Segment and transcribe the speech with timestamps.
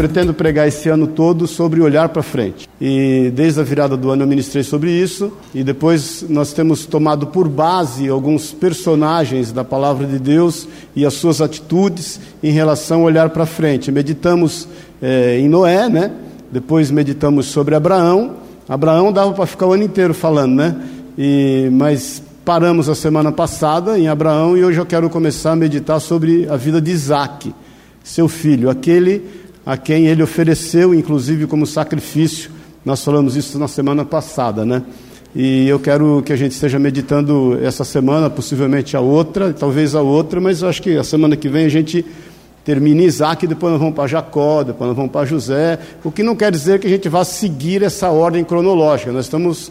[0.00, 2.66] pretendo pregar esse ano todo sobre olhar para frente.
[2.80, 7.26] E desde a virada do ano eu ministrei sobre isso, e depois nós temos tomado
[7.26, 10.66] por base alguns personagens da palavra de Deus
[10.96, 13.92] e as suas atitudes em relação ao olhar para frente.
[13.92, 14.66] Meditamos
[15.02, 16.10] é, em Noé, né?
[16.50, 18.36] Depois meditamos sobre Abraão.
[18.66, 20.76] Abraão dava para ficar o ano inteiro falando, né?
[21.18, 26.00] E, mas paramos a semana passada em Abraão e hoje eu quero começar a meditar
[26.00, 27.52] sobre a vida de Isaac,
[28.02, 32.50] seu filho, aquele a quem ele ofereceu, inclusive como sacrifício.
[32.84, 34.82] Nós falamos isso na semana passada, né?
[35.32, 40.02] E eu quero que a gente esteja meditando essa semana, possivelmente a outra, talvez a
[40.02, 42.04] outra, mas eu acho que a semana que vem a gente
[42.64, 46.34] termina Isaac, depois nós vamos para Jacó, depois nós vamos para José, o que não
[46.34, 49.12] quer dizer que a gente vá seguir essa ordem cronológica.
[49.12, 49.70] Nós estamos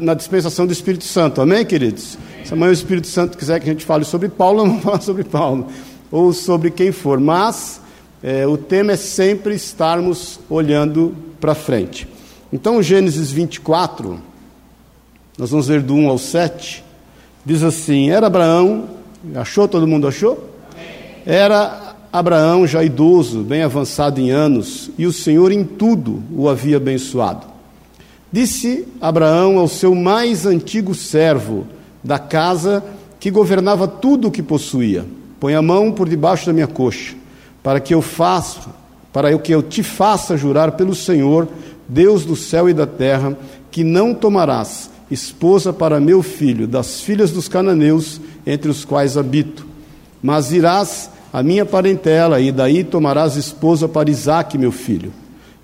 [0.00, 2.18] na dispensação do Espírito Santo, amém, queridos?
[2.44, 5.22] Se amanhã o Espírito Santo quiser que a gente fale sobre Paulo, vamos falar sobre
[5.22, 5.68] Paulo,
[6.10, 7.85] ou sobre quem for, mas
[8.22, 12.08] é, o tema é sempre estarmos olhando para frente.
[12.52, 14.18] Então, Gênesis 24,
[15.36, 16.84] nós vamos ver do 1 ao 7,
[17.44, 18.88] diz assim: Era Abraão,
[19.34, 19.68] achou?
[19.68, 20.50] Todo mundo achou?
[21.26, 26.78] Era Abraão, já idoso, bem avançado em anos, e o Senhor em tudo o havia
[26.78, 27.46] abençoado.
[28.32, 31.66] Disse Abraão ao seu mais antigo servo
[32.02, 32.82] da casa,
[33.20, 35.04] que governava tudo o que possuía:
[35.38, 37.14] Põe a mão por debaixo da minha coxa,
[37.66, 38.60] para que eu faça,
[39.12, 41.48] para que eu te faça jurar pelo Senhor,
[41.88, 43.36] Deus do céu e da terra,
[43.72, 49.66] que não tomarás esposa para meu filho das filhas dos cananeus, entre os quais habito,
[50.22, 55.12] mas irás a minha parentela, e daí tomarás esposa para Isaque, meu filho.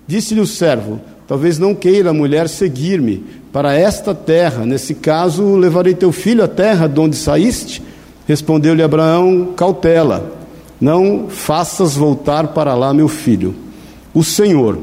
[0.05, 5.93] Disse-lhe o servo: Talvez não queira a mulher seguir-me para esta terra, nesse caso levarei
[5.93, 7.81] teu filho à terra de onde saíste.
[8.27, 10.42] Respondeu-lhe Abraão: Cautela,
[10.83, 13.55] não faças voltar para lá meu filho.
[14.13, 14.77] O Senhor,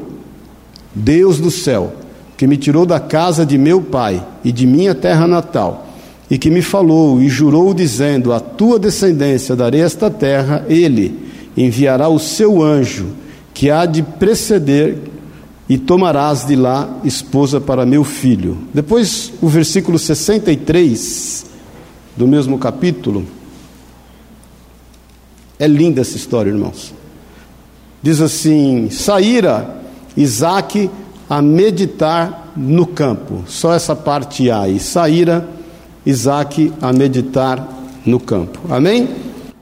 [0.95, 1.93] Deus do céu,
[2.39, 5.89] que me tirou da casa de meu pai e de minha terra natal,
[6.31, 11.19] e que me falou e jurou, dizendo: A tua descendência darei esta terra, ele
[11.55, 13.09] enviará o seu anjo,
[13.53, 14.97] que há de preceder,
[15.69, 18.57] e tomarás de lá esposa para meu filho.
[18.73, 21.45] Depois, o versículo 63
[22.17, 23.40] do mesmo capítulo.
[25.61, 26.95] É linda essa história, irmãos.
[28.03, 29.77] Diz assim: Saíra
[30.17, 30.91] Isaac
[31.29, 33.45] a meditar no campo.
[33.47, 34.81] Só essa parte aí.
[34.81, 35.47] Saíra
[36.07, 37.69] Isaac a meditar
[38.07, 38.59] no campo.
[38.71, 39.07] Amém?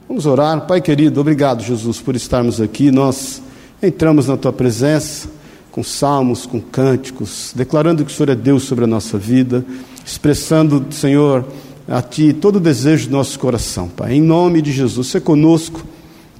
[0.07, 0.65] Vamos orar.
[0.65, 2.91] Pai querido, obrigado, Jesus, por estarmos aqui.
[2.91, 3.41] Nós
[3.83, 5.27] entramos na tua presença
[5.69, 9.65] com salmos, com cânticos, declarando que o Senhor é Deus sobre a nossa vida,
[10.05, 11.45] expressando, Senhor,
[11.89, 14.13] a Ti todo o desejo do nosso coração, Pai.
[14.13, 15.83] Em nome de Jesus, seja conosco,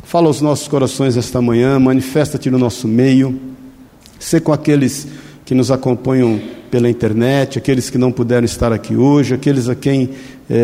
[0.03, 3.39] fala aos nossos corações esta manhã, manifesta-te no nosso meio,
[4.19, 5.07] seja com aqueles
[5.43, 6.39] que nos acompanham
[6.69, 10.11] pela internet, aqueles que não puderam estar aqui hoje, aqueles a quem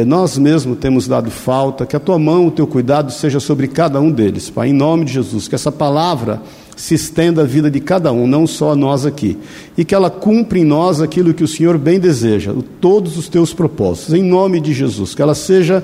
[0.07, 4.01] nós mesmos temos dado falta, que a tua mão, o teu cuidado seja sobre cada
[4.01, 6.41] um deles, Pai, em nome de Jesus, que essa palavra
[6.75, 9.37] se estenda à vida de cada um, não só a nós aqui,
[9.77, 13.53] e que ela cumpra em nós aquilo que o Senhor bem deseja, todos os teus
[13.53, 15.83] propósitos, em nome de Jesus, que ela seja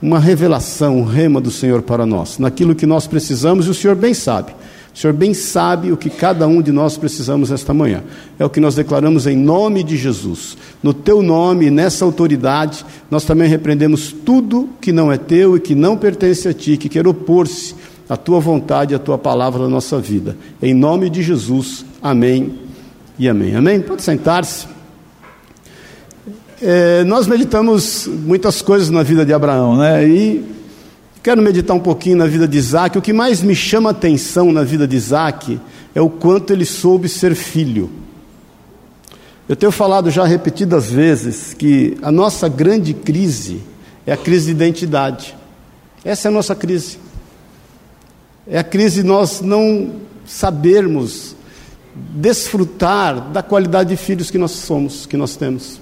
[0.00, 3.94] uma revelação, um rema do Senhor para nós, naquilo que nós precisamos e o Senhor
[3.94, 4.54] bem sabe.
[4.94, 8.04] O Senhor bem sabe o que cada um de nós precisamos esta manhã.
[8.38, 10.56] É o que nós declaramos em nome de Jesus.
[10.80, 15.74] No teu nome, nessa autoridade, nós também repreendemos tudo que não é teu e que
[15.74, 17.74] não pertence a ti, que quer opor-se
[18.08, 20.36] à tua vontade e à tua palavra na nossa vida.
[20.62, 21.84] Em nome de Jesus.
[22.00, 22.54] Amém
[23.18, 23.56] e amém.
[23.56, 23.80] Amém?
[23.80, 24.68] Pode sentar-se.
[26.62, 30.06] É, nós meditamos muitas coisas na vida de Abraão, né?
[30.06, 30.44] E
[31.24, 32.98] Quero meditar um pouquinho na vida de Isaac.
[32.98, 35.58] O que mais me chama atenção na vida de Isaac
[35.94, 37.90] é o quanto ele soube ser filho.
[39.48, 43.62] Eu tenho falado já repetidas vezes que a nossa grande crise
[44.06, 45.34] é a crise de identidade.
[46.04, 46.98] Essa é a nossa crise.
[48.46, 49.92] É a crise de nós não
[50.26, 51.34] sabermos
[51.94, 55.80] desfrutar da qualidade de filhos que nós somos, que nós temos.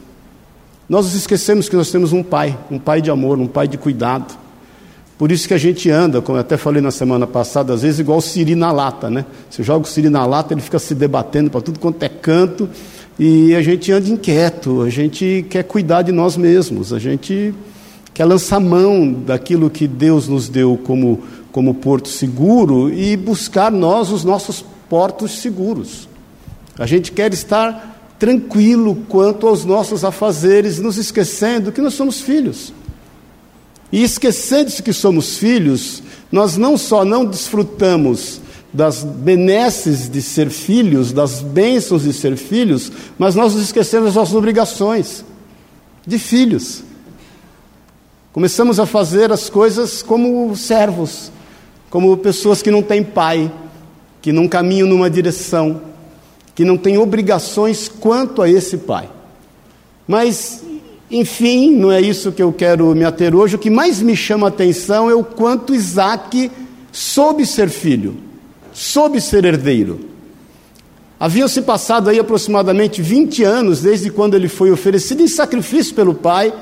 [0.88, 3.76] Nós nos esquecemos que nós temos um pai, um pai de amor, um pai de
[3.76, 4.40] cuidado.
[5.22, 8.00] Por isso que a gente anda, como eu até falei na semana passada, às vezes
[8.00, 9.24] igual o siri na lata, né?
[9.48, 12.68] Você joga o siri na lata, ele fica se debatendo para tudo quanto é canto,
[13.16, 17.54] e a gente anda inquieto, a gente quer cuidar de nós mesmos, a gente
[18.12, 21.20] quer lançar mão daquilo que Deus nos deu como,
[21.52, 26.08] como porto seguro e buscar nós os nossos portos seguros.
[26.76, 32.72] A gente quer estar tranquilo quanto aos nossos afazeres, nos esquecendo que nós somos filhos.
[33.92, 36.02] E esquecendo-se que somos filhos,
[36.32, 38.40] nós não só não desfrutamos
[38.72, 44.14] das benesses de ser filhos, das bênçãos de ser filhos, mas nós nos esquecemos das
[44.14, 45.22] nossas obrigações
[46.06, 46.82] de filhos.
[48.32, 51.30] Começamos a fazer as coisas como servos,
[51.90, 53.52] como pessoas que não têm pai,
[54.22, 55.82] que não caminham numa direção,
[56.54, 59.10] que não têm obrigações quanto a esse pai.
[60.08, 60.64] Mas,
[61.12, 63.56] enfim, não é isso que eu quero me ater hoje.
[63.56, 66.50] O que mais me chama a atenção é o quanto Isaac
[66.90, 68.16] soube ser filho,
[68.72, 70.00] soube ser herdeiro.
[71.20, 76.14] Haviam se passado aí aproximadamente 20 anos desde quando ele foi oferecido em sacrifício pelo
[76.14, 76.52] pai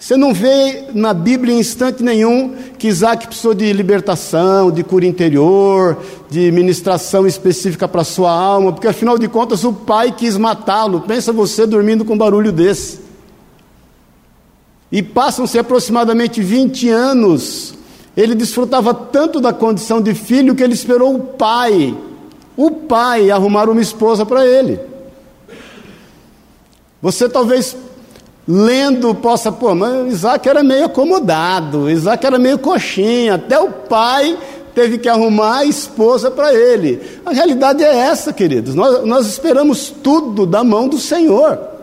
[0.00, 5.04] você não vê na Bíblia em instante nenhum que Isaac precisou de libertação, de cura
[5.04, 5.98] interior,
[6.30, 11.00] de ministração específica para sua alma, porque afinal de contas o pai quis matá-lo.
[11.00, 13.07] Pensa você dormindo com um barulho desse.
[14.90, 17.74] E passam-se aproximadamente 20 anos.
[18.16, 21.96] Ele desfrutava tanto da condição de filho que ele esperou o pai,
[22.56, 24.80] o pai, arrumar uma esposa para ele.
[27.00, 27.76] Você talvez
[28.46, 34.38] lendo possa, pô, mas Isaac era meio acomodado, Isaac era meio coxinha, até o pai
[34.74, 37.00] teve que arrumar a esposa para ele.
[37.26, 41.77] A realidade é essa, queridos, nós, nós esperamos tudo da mão do Senhor.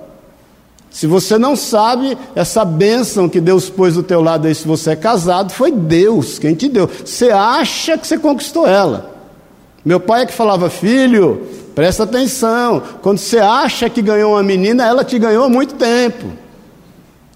[0.96, 4.92] Se você não sabe, essa bênção que Deus pôs do teu lado aí, se você
[4.92, 6.90] é casado, foi Deus quem te deu.
[7.04, 9.14] Você acha que você conquistou ela.
[9.84, 12.82] Meu pai é que falava, filho, presta atenção.
[13.02, 16.28] Quando você acha que ganhou uma menina, ela te ganhou há muito tempo.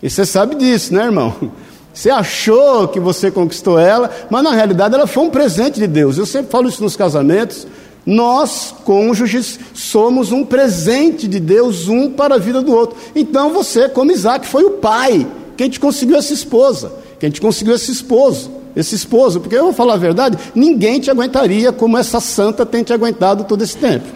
[0.01, 1.35] E você sabe disso, né, irmão?
[1.91, 6.17] Você achou que você conquistou ela, mas na realidade ela foi um presente de Deus.
[6.17, 7.67] Eu sempre falo isso nos casamentos.
[8.09, 12.97] Nós, cônjuges, somos um presente de Deus, um para a vida do outro.
[13.15, 15.27] Então você, como Isaac, foi o pai.
[15.55, 16.91] Quem te conseguiu essa esposa?
[17.19, 18.49] Quem te conseguiu esse esposo?
[18.75, 22.83] Esse esposo, porque eu vou falar a verdade, ninguém te aguentaria como essa santa tem
[22.83, 24.07] te aguentado todo esse tempo.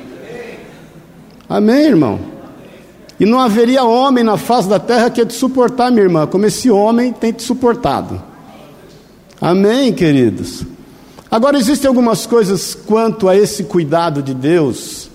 [1.48, 2.19] Amém, irmão?
[3.19, 6.48] E não haveria homem na face da terra que ia te suportar, minha irmã, como
[6.48, 8.19] esse homem tem te suportado.
[9.39, 10.66] Amém, queridos?
[11.34, 15.10] Agora, existem algumas coisas quanto a esse cuidado de Deus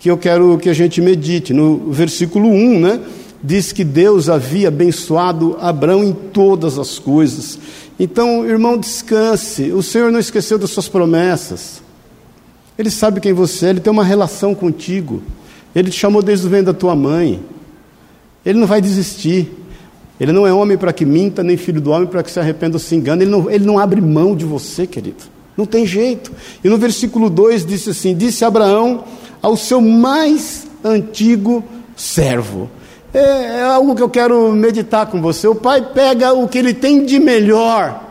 [0.00, 1.54] que eu quero que a gente medite.
[1.54, 3.00] No versículo 1, né?
[3.40, 7.56] Diz que Deus havia abençoado Abraão em todas as coisas.
[8.00, 9.70] Então, irmão, descanse.
[9.70, 11.80] O Senhor não esqueceu das suas promessas.
[12.76, 15.22] Ele sabe quem você é, ele tem uma relação contigo.
[15.72, 17.40] Ele te chamou desde o ventre da tua mãe.
[18.44, 19.56] Ele não vai desistir.
[20.18, 22.74] Ele não é homem para que minta, nem filho do homem para que se arrependa
[22.74, 23.22] ou se engane.
[23.22, 25.38] Ele não, ele não abre mão de você, querido.
[25.56, 26.32] Não tem jeito.
[26.62, 29.04] E no versículo 2 disse assim: Disse Abraão
[29.42, 31.64] ao seu mais antigo
[31.96, 32.70] servo.
[33.12, 33.18] É,
[33.58, 35.48] é algo que eu quero meditar com você.
[35.48, 38.08] O pai pega o que ele tem de melhor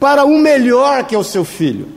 [0.00, 1.88] para o melhor que é o seu filho.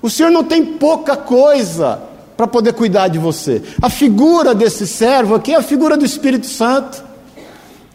[0.00, 2.00] O Senhor não tem pouca coisa
[2.36, 3.62] para poder cuidar de você.
[3.80, 7.02] A figura desse servo aqui é a figura do Espírito Santo,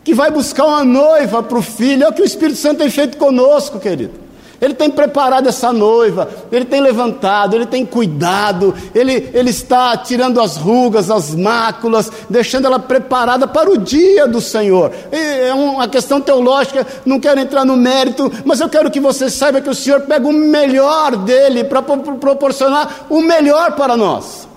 [0.04, 2.04] que vai buscar uma noiva para o filho.
[2.04, 4.21] É o que o Espírito Santo tem feito conosco, querido.
[4.62, 10.40] Ele tem preparado essa noiva, ele tem levantado, ele tem cuidado, ele, ele está tirando
[10.40, 14.92] as rugas, as máculas, deixando ela preparada para o dia do Senhor.
[15.12, 19.62] É uma questão teológica, não quero entrar no mérito, mas eu quero que você saiba
[19.62, 24.51] que o Senhor pega o melhor dele para proporcionar o melhor para nós.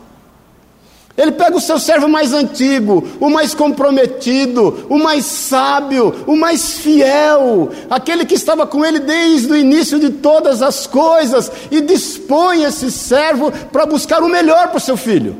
[1.16, 6.78] Ele pega o seu servo mais antigo, o mais comprometido, o mais sábio, o mais
[6.78, 12.64] fiel, aquele que estava com ele desde o início de todas as coisas, e dispõe
[12.64, 15.36] esse servo para buscar o melhor para o seu filho.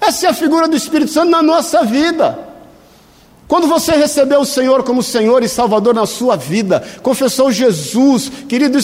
[0.00, 2.45] Essa é a figura do Espírito Santo na nossa vida.
[3.48, 8.78] Quando você recebeu o Senhor como Senhor e Salvador na sua vida, confessou Jesus, querido,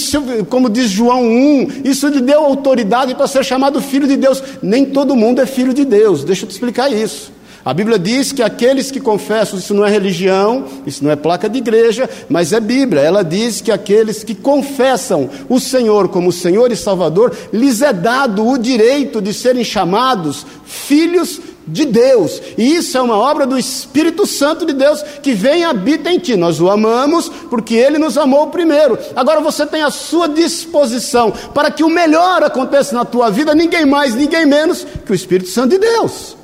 [0.49, 4.43] como diz João 1, isso lhe deu autoridade para ser chamado filho de Deus.
[4.63, 7.33] Nem todo mundo é filho de Deus, deixa eu te explicar isso.
[7.65, 11.49] A Bíblia diz que aqueles que confessam, isso não é religião, isso não é placa
[11.49, 13.03] de igreja, mas é Bíblia.
[13.03, 18.45] Ela diz que aqueles que confessam o Senhor como Senhor e Salvador, lhes é dado
[18.45, 22.43] o direito de serem chamados filhos de Deus.
[22.59, 26.19] E isso é uma obra do Espírito Santo de Deus que vem e habita em
[26.19, 26.35] ti.
[26.35, 28.99] Nós o amamos porque ele nos amou primeiro.
[29.15, 33.87] Agora você tem a sua disposição para que o melhor aconteça na tua vida, ninguém
[33.87, 36.42] mais, ninguém menos que o Espírito Santo de Deus.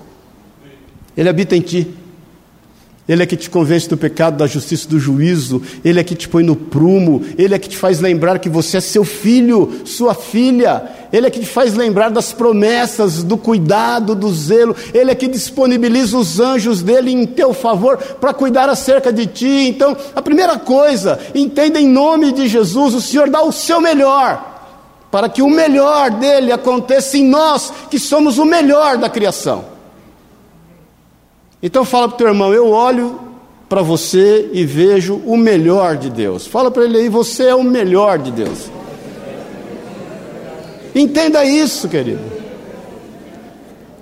[1.18, 1.84] Ele habita em ti.
[3.08, 5.60] Ele é que te convence do pecado, da justiça, do juízo.
[5.84, 7.24] Ele é que te põe no prumo.
[7.36, 10.88] Ele é que te faz lembrar que você é seu filho, sua filha.
[11.12, 14.76] Ele é que te faz lembrar das promessas, do cuidado, do zelo.
[14.94, 19.66] Ele é que disponibiliza os anjos dele em teu favor para cuidar acerca de ti.
[19.68, 24.56] Então, a primeira coisa, entenda em nome de Jesus: o Senhor dá o seu melhor
[25.10, 29.77] para que o melhor dele aconteça em nós, que somos o melhor da criação.
[31.62, 33.20] Então fala para o teu irmão, eu olho
[33.68, 36.46] para você e vejo o melhor de Deus.
[36.46, 38.70] Fala para ele aí, você é o melhor de Deus.
[40.94, 42.20] Entenda isso, querido.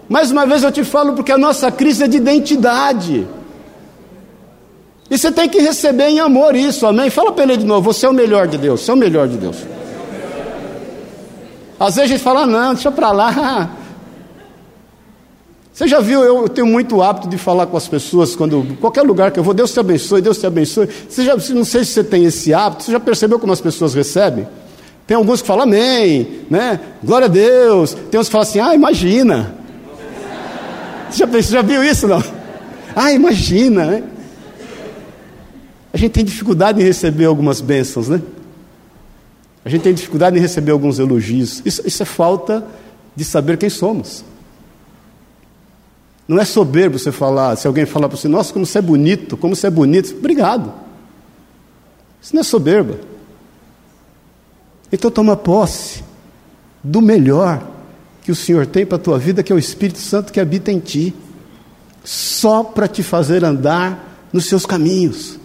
[0.08, 3.26] Mais uma vez eu te falo porque a nossa crise é de identidade.
[5.10, 7.10] E você tem que receber em amor isso, amém?
[7.10, 9.28] Fala para ele de novo, você é o melhor de Deus, você é o melhor
[9.28, 9.56] de Deus.
[11.78, 13.70] Às vezes a gente fala, não, deixa para lá.
[15.76, 19.30] Você já viu, eu, tenho muito hábito de falar com as pessoas, quando qualquer lugar
[19.30, 20.88] que eu vou, Deus te abençoe, Deus te abençoe.
[21.06, 23.92] Você já, não sei se você tem esse hábito, você já percebeu como as pessoas
[23.92, 24.48] recebem?
[25.06, 26.80] Tem alguns que falam amém, né?
[27.04, 27.94] Glória a Deus.
[28.10, 29.54] Tem uns que falam assim, ah, imagina.
[31.10, 32.24] Você já, você já viu isso, não?
[32.94, 34.02] Ah, imagina, né?
[35.92, 38.22] A gente tem dificuldade em receber algumas bênçãos, né?
[39.62, 41.60] A gente tem dificuldade em receber alguns elogios.
[41.66, 42.64] Isso, isso é falta
[43.14, 44.24] de saber quem somos.
[46.26, 49.36] Não é soberbo você falar, se alguém falar para você, nossa, como você é bonito,
[49.36, 50.72] como você é bonito, obrigado.
[52.20, 52.98] Isso não é soberba.
[54.90, 56.02] Então toma posse
[56.82, 57.62] do melhor
[58.22, 60.72] que o Senhor tem para a tua vida, que é o Espírito Santo que habita
[60.72, 61.14] em ti,
[62.02, 65.38] só para te fazer andar nos seus caminhos,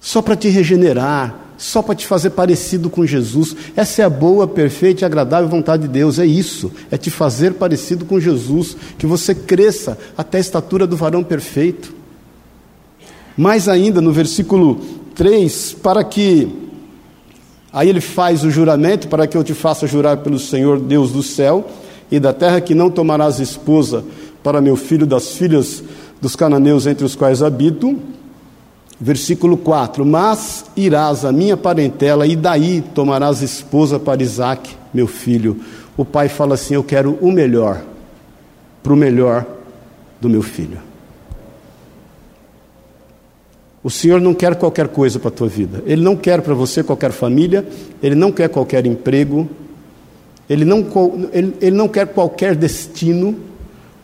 [0.00, 3.54] só para te regenerar, só para te fazer parecido com Jesus.
[3.76, 6.18] Essa é a boa, perfeita e agradável vontade de Deus.
[6.18, 10.96] É isso, é te fazer parecido com Jesus, que você cresça até a estatura do
[10.96, 11.94] varão perfeito.
[13.36, 14.80] Mais ainda, no versículo
[15.14, 16.48] 3, para que.
[17.72, 21.22] Aí ele faz o juramento, para que eu te faça jurar pelo Senhor Deus do
[21.22, 21.66] céu
[22.10, 24.04] e da terra, que não tomarás esposa
[24.42, 25.82] para meu filho das filhas
[26.20, 27.98] dos cananeus entre os quais habito
[29.04, 35.60] Versículo 4: Mas irás a minha parentela, e daí tomarás esposa para Isaac, meu filho.
[35.96, 37.82] O pai fala assim: Eu quero o melhor,
[38.80, 39.44] para o melhor
[40.20, 40.78] do meu filho.
[43.82, 45.82] O Senhor não quer qualquer coisa para a tua vida.
[45.84, 47.66] Ele não quer para você qualquer família,
[48.00, 49.50] Ele não quer qualquer emprego,
[50.48, 50.86] Ele não,
[51.32, 53.34] ele, ele não quer qualquer destino.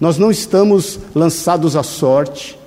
[0.00, 2.59] Nós não estamos lançados à sorte,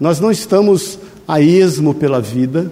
[0.00, 2.70] nós não estamos a esmo pela vida,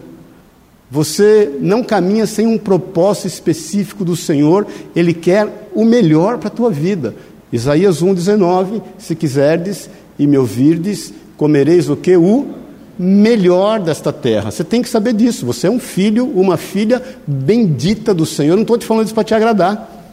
[0.90, 6.52] você não caminha sem um propósito específico do Senhor, Ele quer o melhor para a
[6.52, 7.14] tua vida.
[7.52, 12.16] Isaías 1,19: Se quiserdes e me ouvirdes, comereis o que?
[12.16, 12.46] O
[12.99, 14.50] melhor desta terra.
[14.50, 15.44] Você tem que saber disso.
[15.46, 18.54] Você é um filho, uma filha bendita do Senhor.
[18.54, 20.03] Não estou te falando isso para te agradar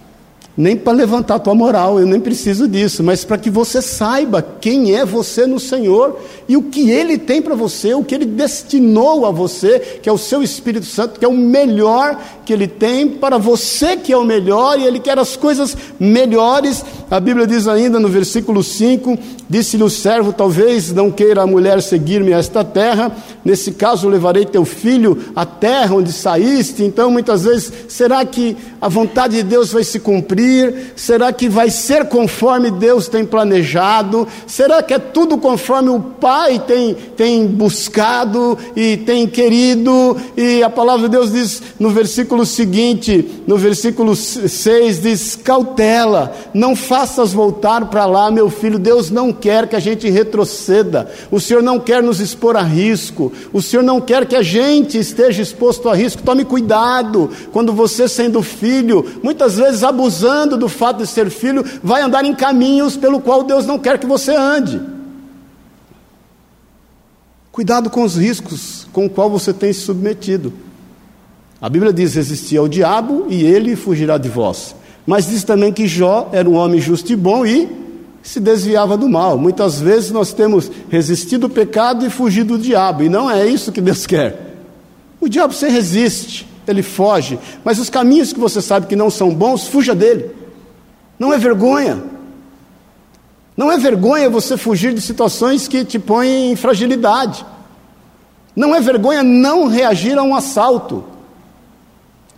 [0.55, 4.45] nem para levantar a tua moral, eu nem preciso disso, mas para que você saiba
[4.59, 8.25] quem é você no Senhor e o que Ele tem para você, o que Ele
[8.25, 12.67] destinou a você, que é o seu Espírito Santo, que é o melhor que Ele
[12.67, 16.83] tem para você, que é o melhor, e Ele quer as coisas melhores.
[17.11, 21.81] A Bíblia diz ainda no versículo 5: Disse-lhe o servo: Talvez não queira a mulher
[21.81, 23.11] seguir-me a esta terra,
[23.43, 26.83] nesse caso levarei teu filho à terra onde saíste.
[26.83, 30.93] Então, muitas vezes, será que a vontade de Deus vai se cumprir?
[30.95, 34.25] Será que vai ser conforme Deus tem planejado?
[34.47, 40.15] Será que é tudo conforme o Pai tem, tem buscado e tem querido?
[40.37, 46.73] E a palavra de Deus diz no versículo seguinte, no versículo 6, diz: cautela, não
[47.01, 48.77] faças voltar para lá, meu filho.
[48.77, 53.31] Deus não quer que a gente retroceda, o Senhor não quer nos expor a risco,
[53.51, 56.21] o Senhor não quer que a gente esteja exposto a risco.
[56.21, 62.03] Tome cuidado quando você, sendo filho, muitas vezes abusando do fato de ser filho, vai
[62.03, 64.79] andar em caminhos pelo qual Deus não quer que você ande.
[67.51, 70.53] Cuidado com os riscos com o qual você tem se submetido.
[71.59, 74.75] A Bíblia diz: resistir ao diabo e ele fugirá de vós.
[75.05, 77.67] Mas diz também que Jó era um homem justo e bom e
[78.23, 79.37] se desviava do mal.
[79.37, 83.71] Muitas vezes nós temos resistido o pecado e fugido do diabo, e não é isso
[83.71, 84.51] que Deus quer.
[85.19, 87.39] O diabo se resiste, ele foge.
[87.63, 90.31] Mas os caminhos que você sabe que não são bons, fuja dele.
[91.17, 92.01] Não é vergonha.
[93.55, 97.45] Não é vergonha você fugir de situações que te põem em fragilidade.
[98.55, 101.03] Não é vergonha não reagir a um assalto.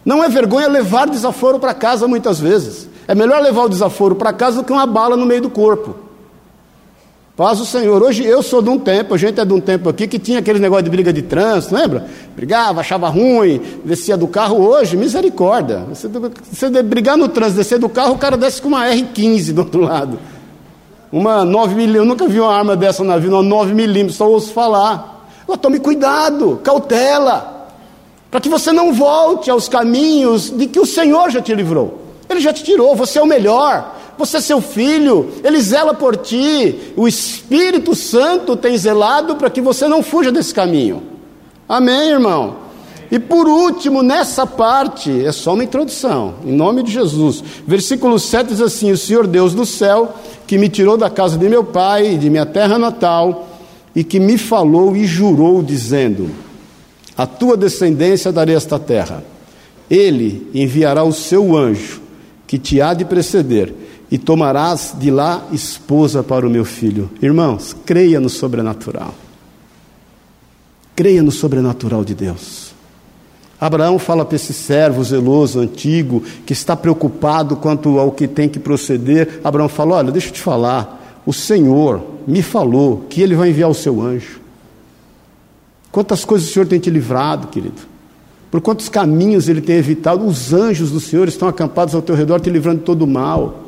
[0.05, 2.89] Não é vergonha levar desaforo para casa muitas vezes.
[3.07, 5.95] É melhor levar o desaforo para casa do que uma bala no meio do corpo.
[7.35, 8.03] Paz o Senhor.
[8.03, 10.37] Hoje eu sou de um tempo, a gente é de um tempo aqui que tinha
[10.37, 12.05] aquele negócio de briga de trânsito, lembra?
[12.35, 14.57] Brigava, achava ruim, descia do carro.
[14.63, 15.79] Hoje, misericórdia.
[15.89, 19.61] Você, você brigar no trânsito, descer do carro, o cara desce com uma R15 do
[19.61, 20.19] outro lado.
[21.11, 24.29] Uma 9 milímetros, eu nunca vi uma arma dessa na vida, uma 9 milímetros, só
[24.29, 25.27] ouço falar.
[25.59, 27.52] Tome cuidado, cautela.
[28.33, 31.99] Para que você não volte aos caminhos de que o Senhor já te livrou.
[32.27, 36.17] Ele já te tirou, você é o melhor, você é seu filho, ele zela por
[36.17, 41.03] ti, o Espírito Santo tem zelado para que você não fuja desse caminho.
[41.69, 42.55] Amém, irmão?
[43.11, 47.43] E por último, nessa parte, é só uma introdução, em nome de Jesus.
[47.67, 50.11] Versículo 7 diz assim: O Senhor Deus do céu,
[50.47, 53.47] que me tirou da casa de meu pai e de minha terra natal,
[53.95, 56.31] e que me falou e jurou, dizendo:
[57.17, 59.23] A tua descendência darei esta terra.
[59.89, 62.01] Ele enviará o seu anjo,
[62.47, 63.73] que te há de preceder,
[64.09, 67.09] e tomarás de lá esposa para o meu filho.
[67.21, 69.13] Irmãos, creia no sobrenatural.
[70.95, 72.73] Creia no sobrenatural de Deus.
[73.59, 78.59] Abraão fala para esse servo zeloso, antigo, que está preocupado quanto ao que tem que
[78.59, 79.39] proceder.
[79.43, 83.69] Abraão fala: Olha, deixa eu te falar, o Senhor me falou que ele vai enviar
[83.69, 84.42] o seu anjo.
[85.93, 87.83] Quantas coisas o Senhor tem te livrado, querido?
[88.49, 90.25] Por quantos caminhos ele tem evitado?
[90.25, 93.63] Os anjos do Senhor estão acampados ao teu redor, te livrando de todo o mal.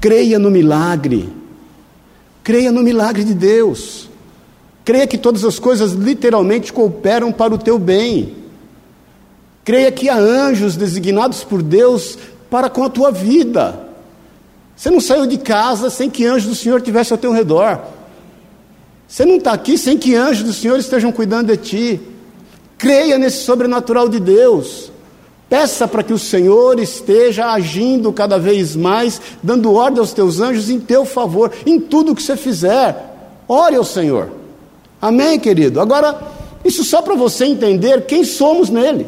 [0.00, 1.28] Creia no milagre.
[2.42, 4.08] Creia no milagre de Deus.
[4.86, 8.34] Creia que todas as coisas literalmente cooperam para o teu bem.
[9.66, 12.16] Creia que há anjos designados por Deus
[12.48, 13.78] para com a tua vida.
[14.74, 17.97] Você não saiu de casa sem que anjos do Senhor estivessem ao teu redor.
[19.08, 22.00] Você não está aqui sem que anjos do Senhor estejam cuidando de ti.
[22.76, 24.92] Creia nesse sobrenatural de Deus.
[25.48, 30.68] Peça para que o Senhor esteja agindo cada vez mais, dando ordem aos teus anjos
[30.68, 33.16] em teu favor, em tudo que você fizer.
[33.48, 34.30] Ore ao Senhor.
[35.00, 35.80] Amém, querido?
[35.80, 36.20] Agora,
[36.62, 39.06] isso só para você entender quem somos nele.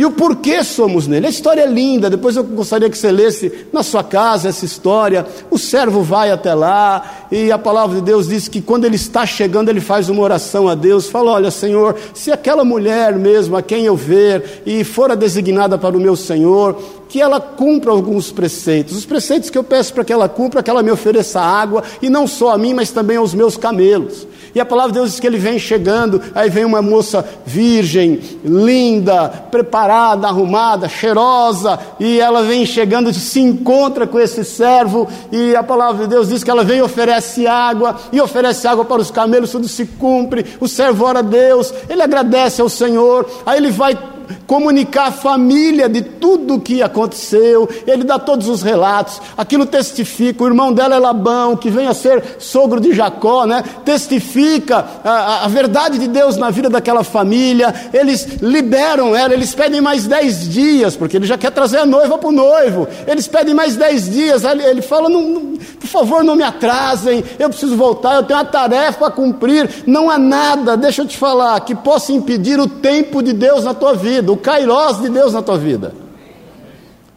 [0.00, 1.26] E o porquê somos nele.
[1.26, 5.26] A história é linda, depois eu gostaria que você lesse na sua casa essa história.
[5.50, 9.26] O servo vai até lá, e a palavra de Deus diz que quando ele está
[9.26, 13.60] chegando, ele faz uma oração a Deus, fala: Olha, Senhor, se aquela mulher mesmo a
[13.60, 18.96] quem eu ver e fora designada para o meu Senhor, que ela cumpra alguns preceitos.
[18.96, 22.08] Os preceitos que eu peço para que ela cumpra, que ela me ofereça água, e
[22.08, 24.28] não só a mim, mas também aos meus camelos.
[24.54, 28.20] E a palavra de Deus diz que ele vem chegando, aí vem uma moça virgem,
[28.44, 35.64] linda, preparada, arrumada, cheirosa, e ela vem chegando, se encontra com esse servo, e a
[35.64, 39.10] palavra de Deus diz que ela vem e oferece água, e oferece água para os
[39.10, 43.70] camelos, tudo se cumpre, o servo ora a Deus, ele agradece ao Senhor, aí ele
[43.72, 43.98] vai
[44.46, 50.44] comunicar à família de tudo o que aconteceu, ele dá todos os relatos, aquilo testifica,
[50.44, 53.62] o irmão dela é Labão, que vem a ser sogro de Jacó, né?
[53.84, 59.80] testifica a, a verdade de Deus na vida daquela família, eles liberam ela, eles pedem
[59.80, 63.54] mais dez dias, porque ele já quer trazer a noiva para o noivo, eles pedem
[63.54, 67.76] mais dez dias, ele, ele fala, não, não, por favor não me atrasem, eu preciso
[67.76, 71.74] voltar, eu tenho uma tarefa a cumprir, não há nada, deixa eu te falar, que
[71.74, 75.42] possa impedir o tempo de Deus na tua vida, vida, o kairós de Deus na
[75.42, 75.92] tua vida.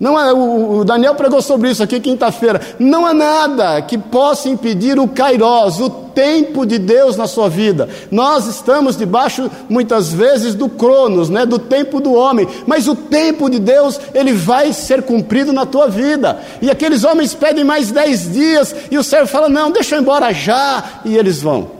[0.03, 2.59] Não é, o Daniel pregou sobre isso aqui quinta-feira.
[2.77, 7.87] Não há nada que possa impedir o kairós, o tempo de Deus na sua vida.
[8.11, 12.45] Nós estamos debaixo, muitas vezes, do cronos, né, do tempo do homem.
[12.67, 16.37] Mas o tempo de Deus, ele vai ser cumprido na tua vida.
[16.61, 20.33] E aqueles homens pedem mais dez dias, e o servo fala: Não, deixa eu embora
[20.33, 21.01] já.
[21.05, 21.71] E eles vão.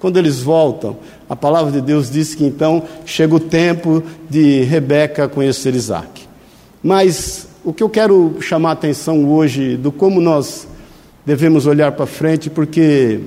[0.00, 0.96] Quando eles voltam,
[1.28, 6.26] a palavra de Deus diz que então chega o tempo de Rebeca conhecer Isaac.
[6.82, 10.66] Mas o que eu quero chamar a atenção hoje do como nós
[11.26, 13.20] devemos olhar para frente, porque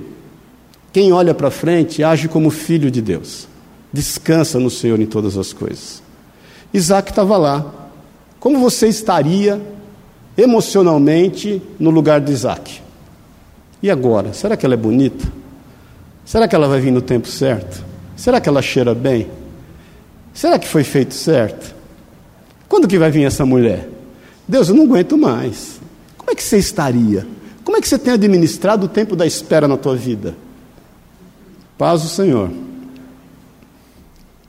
[0.92, 3.46] quem olha para frente age como filho de Deus,
[3.92, 6.02] descansa no Senhor em todas as coisas.
[6.74, 7.64] Isaac estava lá.
[8.40, 9.62] Como você estaria
[10.36, 12.80] emocionalmente no lugar de Isaac?
[13.80, 14.32] E agora?
[14.32, 15.24] Será que ela é bonita?
[16.24, 17.91] Será que ela vai vir no tempo certo?
[18.16, 19.28] Será que ela cheira bem?
[20.34, 21.74] Será que foi feito certo?
[22.68, 23.88] Quando que vai vir essa mulher?
[24.46, 25.80] Deus, eu não aguento mais.
[26.16, 27.26] Como é que você estaria?
[27.64, 30.34] Como é que você tem administrado o tempo da espera na tua vida?
[31.76, 32.50] Paz do Senhor.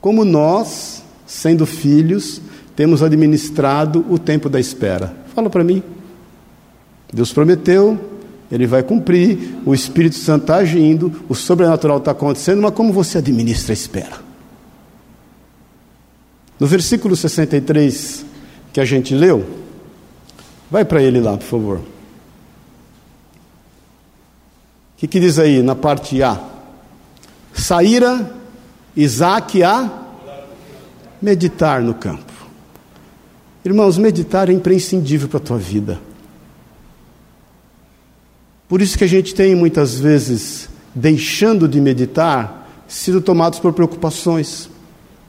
[0.00, 2.40] Como nós, sendo filhos,
[2.76, 5.14] temos administrado o tempo da espera?
[5.34, 5.82] Fala para mim.
[7.12, 7.98] Deus prometeu,
[8.50, 13.18] ele vai cumprir, o Espírito Santo está agindo, o sobrenatural está acontecendo, mas como você
[13.18, 14.24] administra a espera?
[16.58, 18.24] No versículo 63
[18.72, 19.44] que a gente leu,
[20.70, 21.78] vai para ele lá, por favor.
[21.78, 21.82] O
[24.96, 26.40] que, que diz aí na parte A?
[27.52, 28.32] Saíra
[28.96, 29.90] Isaac a
[31.20, 32.32] meditar no campo.
[33.64, 35.98] Irmãos, meditar é imprescindível para a tua vida.
[38.74, 44.68] Por isso que a gente tem muitas vezes, deixando de meditar, sido tomados por preocupações.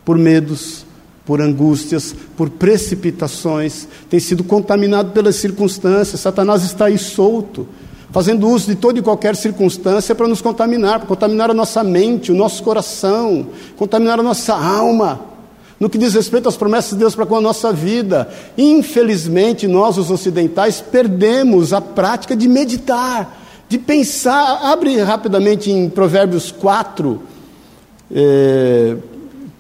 [0.04, 0.84] por medos,
[1.24, 6.22] por angústias, por precipitações, tem sido contaminado pelas circunstâncias.
[6.22, 7.68] Satanás está aí solto,
[8.10, 12.32] fazendo uso de toda e qualquer circunstância para nos contaminar, para contaminar a nossa mente,
[12.32, 13.46] o nosso coração,
[13.78, 15.35] contaminar a nossa alma.
[15.86, 20.00] No que diz respeito às promessas de Deus para com a nossa vida, infelizmente nós,
[20.00, 24.62] os ocidentais, perdemos a prática de meditar, de pensar.
[24.64, 27.22] Abre rapidamente em Provérbios 4,
[28.12, 28.98] é,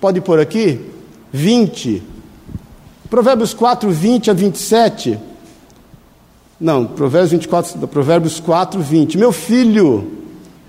[0.01, 0.81] pode pôr aqui,
[1.31, 2.01] 20.
[3.07, 5.19] Provérbios 4, 20 a 27.
[6.59, 9.15] Não, Provérbios, 24, Provérbios 4, 20.
[9.19, 10.11] Meu filho,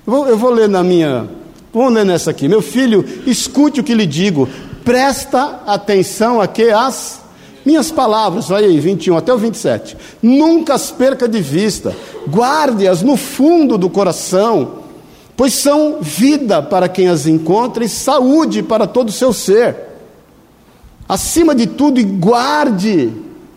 [0.07, 1.27] eu vou, eu vou ler na minha.
[1.73, 2.47] Vamos ler nessa aqui.
[2.47, 4.47] Meu filho, escute o que lhe digo.
[4.87, 7.21] Presta atenção a que as
[7.65, 9.97] minhas palavras, olha aí, 21 até o 27.
[10.23, 11.93] Nunca as perca de vista,
[12.29, 14.85] guarde-as no fundo do coração,
[15.37, 19.77] pois são vida para quem as encontra e saúde para todo o seu ser.
[21.09, 23.13] Acima de tudo, guarde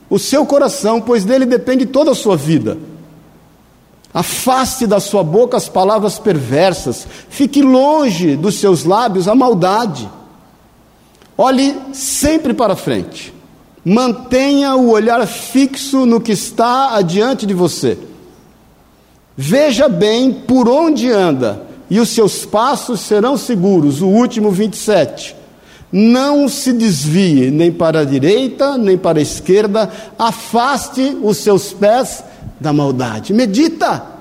[0.10, 2.76] o seu coração, pois dele depende toda a sua vida.
[4.12, 10.10] Afaste da sua boca as palavras perversas, fique longe dos seus lábios a maldade.
[11.42, 13.34] Olhe sempre para frente,
[13.86, 17.98] mantenha o olhar fixo no que está adiante de você.
[19.38, 24.02] Veja bem por onde anda, e os seus passos serão seguros.
[24.02, 25.34] O último 27.
[25.90, 32.22] Não se desvie nem para a direita, nem para a esquerda, afaste os seus pés
[32.60, 33.34] da maldade.
[33.34, 34.19] Medita.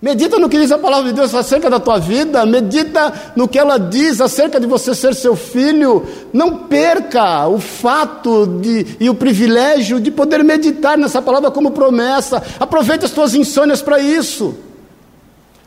[0.00, 3.58] Medita no que diz a palavra de Deus acerca da tua vida, medita no que
[3.58, 6.06] ela diz acerca de você ser seu filho.
[6.32, 12.40] Não perca o fato de, e o privilégio de poder meditar nessa palavra como promessa.
[12.60, 14.54] Aproveite as tuas insônias para isso.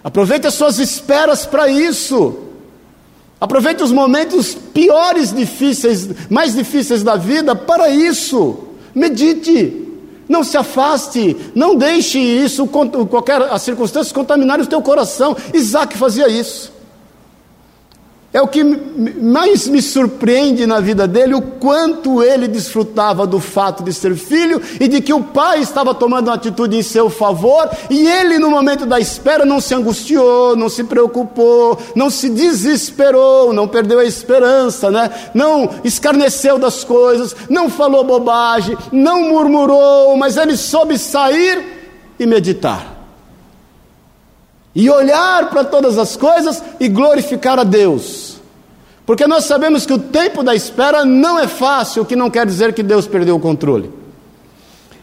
[0.02, 2.38] Aproveite as suas esperas para isso.
[3.40, 8.60] Aproveite os momentos piores, difíceis, mais difíceis da vida para isso.
[8.96, 9.91] Medite.
[10.32, 15.36] Não se afaste, não deixe isso, qualquer as circunstâncias contaminarem o teu coração.
[15.54, 16.71] Isaac fazia isso.
[18.34, 23.84] É o que mais me surpreende na vida dele, o quanto ele desfrutava do fato
[23.84, 27.70] de ser filho e de que o pai estava tomando uma atitude em seu favor,
[27.90, 33.52] e ele, no momento da espera, não se angustiou, não se preocupou, não se desesperou,
[33.52, 35.12] não perdeu a esperança, né?
[35.34, 41.62] não escarneceu das coisas, não falou bobagem, não murmurou, mas ele soube sair
[42.18, 43.01] e meditar
[44.74, 48.40] e olhar para todas as coisas e glorificar a Deus.
[49.06, 52.46] Porque nós sabemos que o tempo da espera não é fácil, o que não quer
[52.46, 53.92] dizer que Deus perdeu o controle.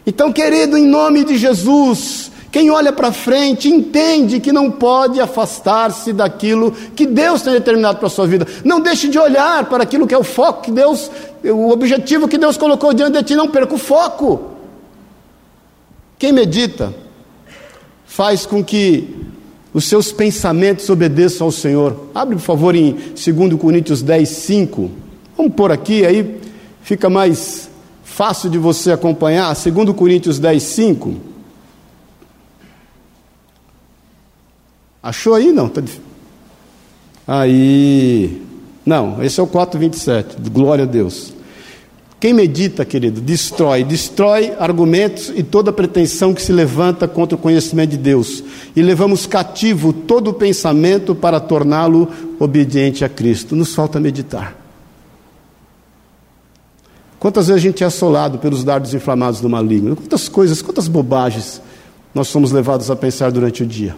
[0.05, 6.11] Então, querido, em nome de Jesus, quem olha para frente entende que não pode afastar-se
[6.11, 8.47] daquilo que Deus tem determinado para a sua vida.
[8.63, 11.11] Não deixe de olhar para aquilo que é o foco que Deus,
[11.43, 14.53] o objetivo que Deus colocou diante de ti, não perca o foco.
[16.17, 16.91] Quem medita
[18.07, 19.28] faz com que
[19.73, 22.09] os seus pensamentos obedeçam ao Senhor.
[22.13, 24.91] Abre, por favor, em 2 Coríntios 10, 5.
[25.37, 26.39] Vamos pôr aqui, aí
[26.81, 27.69] fica mais
[28.03, 29.53] fácil de você acompanhar.
[29.53, 31.15] 2 Coríntios 10, 5.
[35.01, 35.51] Achou aí?
[35.51, 35.81] Não, tá
[37.27, 38.41] Aí.
[38.85, 40.49] Não, esse é o 4,27.
[40.51, 41.33] Glória a Deus.
[42.19, 47.91] Quem medita, querido, destrói, destrói argumentos e toda pretensão que se levanta contra o conhecimento
[47.91, 48.43] de Deus.
[48.75, 53.55] E levamos cativo todo o pensamento para torná-lo obediente a Cristo.
[53.55, 54.57] Nos falta meditar.
[57.17, 59.95] Quantas vezes a gente é assolado pelos dardos inflamados do maligno?
[59.95, 61.61] Quantas coisas, quantas bobagens
[62.13, 63.95] nós somos levados a pensar durante o dia?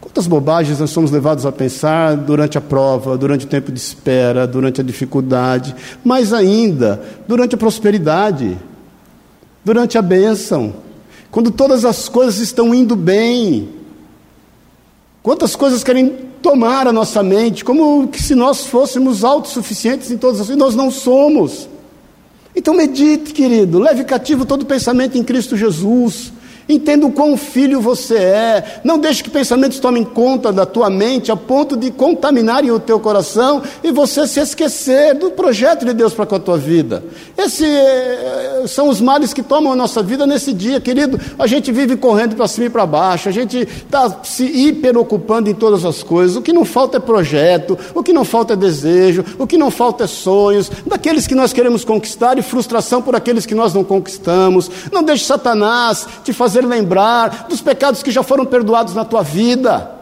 [0.00, 4.46] Quantas bobagens nós somos levados a pensar durante a prova, durante o tempo de espera,
[4.46, 8.56] durante a dificuldade, mas ainda durante a prosperidade,
[9.62, 10.74] durante a bênção,
[11.30, 13.68] quando todas as coisas estão indo bem.
[15.22, 20.46] Quantas coisas querem tomar a nossa mente, como se nós fôssemos autossuficientes em todas as
[20.46, 21.68] coisas, nós não somos.
[22.56, 26.32] Então medite, querido, leve cativo todo pensamento em Cristo Jesus.
[26.70, 28.80] Entenda o quão filho você é.
[28.84, 33.00] Não deixe que pensamentos tomem conta da tua mente a ponto de contaminarem o teu
[33.00, 37.02] coração e você se esquecer do projeto de Deus para com a tua vida.
[37.36, 41.18] Esses eh, são os males que tomam a nossa vida nesse dia, querido.
[41.38, 45.54] A gente vive correndo para cima e para baixo, a gente está se hiperocupando em
[45.54, 46.36] todas as coisas.
[46.36, 49.70] O que não falta é projeto, o que não falta é desejo, o que não
[49.70, 53.82] falta é sonhos, daqueles que nós queremos conquistar e frustração por aqueles que nós não
[53.82, 54.70] conquistamos.
[54.92, 59.22] Não deixe Satanás te fazer fazer lembrar dos pecados que já foram perdoados na tua
[59.22, 59.98] vida.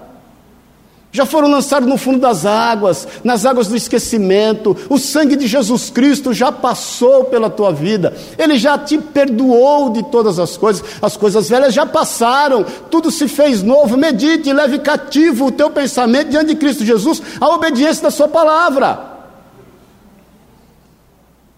[1.10, 4.76] já foram lançados no fundo das águas, nas águas do esquecimento.
[4.90, 10.02] O sangue de Jesus Cristo já passou pela tua vida, ele já te perdoou de
[10.10, 13.96] todas as coisas, as coisas velhas já passaram, tudo se fez novo.
[13.96, 19.17] Medite, leve cativo o teu pensamento diante de Cristo Jesus, a obediência da Sua palavra.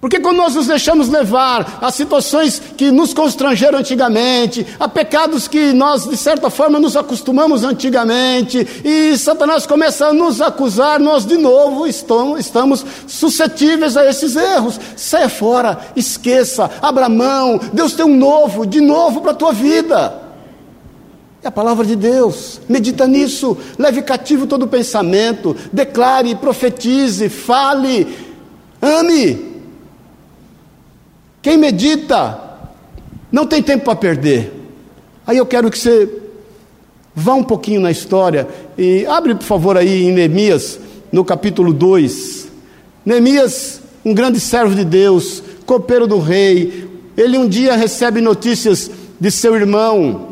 [0.01, 5.75] Porque quando nós nos deixamos levar a situações que nos constrangeram antigamente, a pecados que
[5.75, 11.37] nós, de certa forma, nos acostumamos antigamente, e Satanás começa a nos acusar, nós de
[11.37, 14.81] novo estamos, suscetíveis a esses erros.
[14.97, 20.15] Saia fora, esqueça, abra mão, Deus tem um novo, de novo para a tua vida.
[21.43, 28.07] É a palavra de Deus, medita nisso, leve cativo todo pensamento, declare, profetize, fale,
[28.81, 29.50] ame.
[31.43, 32.39] Quem medita
[33.33, 34.53] não tem tempo para perder.
[35.27, 36.09] Aí eu quero que você
[37.15, 40.79] vá um pouquinho na história e abre, por favor, aí em Neemias,
[41.11, 42.49] no capítulo 2.
[43.05, 49.31] Neemias, um grande servo de Deus, copeiro do rei, ele um dia recebe notícias de
[49.31, 50.30] seu irmão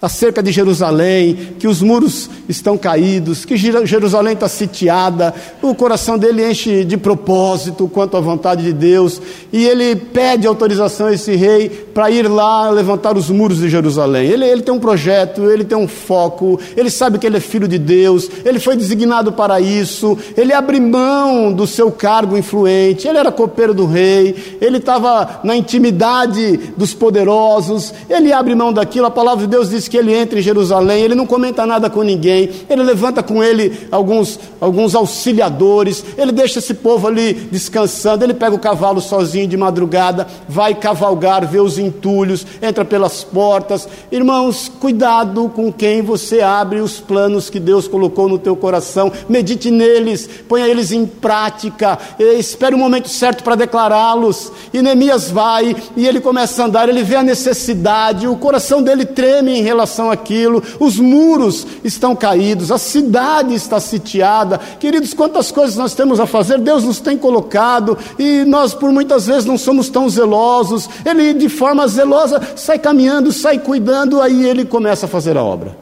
[0.00, 6.48] acerca de Jerusalém, que os muros estão caídos, que Jerusalém está sitiada, o coração dele
[6.48, 9.20] enche de propósito quanto à vontade de Deus,
[9.52, 14.28] e ele pede autorização a esse rei para ir lá levantar os muros de Jerusalém.
[14.28, 17.66] Ele, ele tem um projeto, ele tem um foco, ele sabe que ele é filho
[17.66, 23.18] de Deus, ele foi designado para isso, ele abre mão do seu cargo influente, ele
[23.18, 29.10] era copeiro do rei, ele estava na intimidade dos poderosos, ele abre mão daquilo, a
[29.10, 32.50] palavra de Deus diz que ele entra em Jerusalém, ele não comenta nada com ninguém,
[32.68, 38.54] ele levanta com ele alguns, alguns auxiliadores, ele deixa esse povo ali descansando, ele pega
[38.54, 43.88] o cavalo sozinho de madrugada, vai cavalgar, vê os entulhos, entra pelas portas.
[44.10, 49.70] Irmãos, cuidado com quem você abre os planos que Deus colocou no teu coração, medite
[49.70, 54.52] neles, ponha eles em prática, espere o momento certo para declará-los.
[54.72, 59.04] E Neemias vai e ele começa a andar, ele vê a necessidade, o coração dele
[59.04, 59.75] treme em relação
[60.10, 64.58] àquilo, os muros estão caídos, a cidade está sitiada.
[64.58, 69.26] Queridos, quantas coisas nós temos a fazer, Deus nos tem colocado e nós por muitas
[69.26, 70.88] vezes não somos tão zelosos.
[71.04, 75.76] Ele de forma zelosa sai caminhando, sai cuidando, aí ele começa a fazer a obra.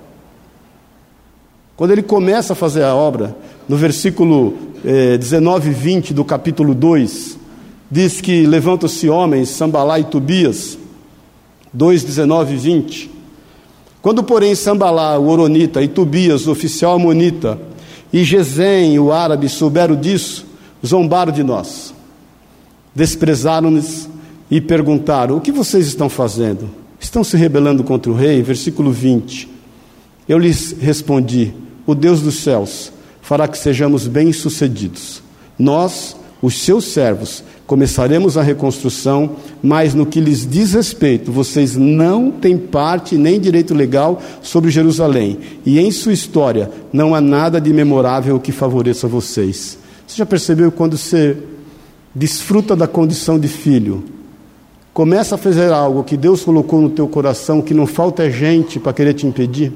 [1.76, 3.36] Quando ele começa a fazer a obra,
[3.68, 4.54] no versículo
[4.84, 7.38] eh, 19 e 20 do capítulo 2,
[7.90, 10.78] diz que levantam-se homens, Sambalá e Tobias,
[11.72, 13.13] 2, 19 e 20.
[14.04, 17.58] Quando, porém, Sambalá, o Oronita, e Tobias, o oficial amonita,
[18.12, 20.44] e Gesem, o árabe, souberam disso,
[20.84, 21.94] zombaram de nós,
[22.94, 24.06] desprezaram-nos
[24.50, 26.68] e perguntaram: O que vocês estão fazendo?
[27.00, 28.42] Estão se rebelando contra o rei?
[28.42, 29.48] Versículo 20.
[30.28, 31.54] Eu lhes respondi:
[31.86, 35.22] O Deus dos céus fará que sejamos bem-sucedidos.
[35.58, 36.14] Nós,
[36.44, 42.58] os seus servos, começaremos a reconstrução, mas no que lhes diz respeito, vocês não têm
[42.58, 48.38] parte nem direito legal sobre Jerusalém, e em sua história não há nada de memorável
[48.38, 49.78] que favoreça vocês.
[50.06, 51.34] Você já percebeu quando você
[52.14, 54.04] desfruta da condição de filho,
[54.92, 58.92] começa a fazer algo que Deus colocou no teu coração, que não falta gente para
[58.92, 59.72] querer te impedir?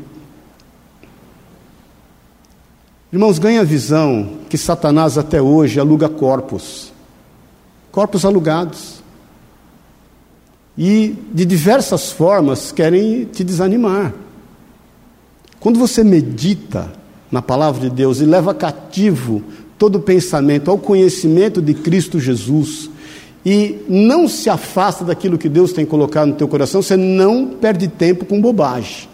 [3.12, 6.92] Irmãos, ganha a visão que Satanás até hoje aluga corpos
[7.90, 9.02] corpos alugados.
[10.76, 14.14] E de diversas formas querem te desanimar.
[15.58, 16.92] Quando você medita
[17.28, 19.42] na palavra de Deus e leva cativo
[19.76, 22.88] todo pensamento ao conhecimento de Cristo Jesus
[23.44, 27.88] e não se afasta daquilo que Deus tem colocado no teu coração, você não perde
[27.88, 29.08] tempo com bobagem.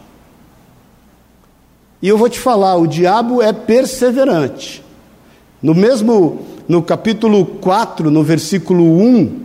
[2.04, 4.84] E eu vou te falar, o diabo é perseverante.
[5.62, 6.38] No mesmo
[6.68, 9.40] no capítulo 4, no versículo 1.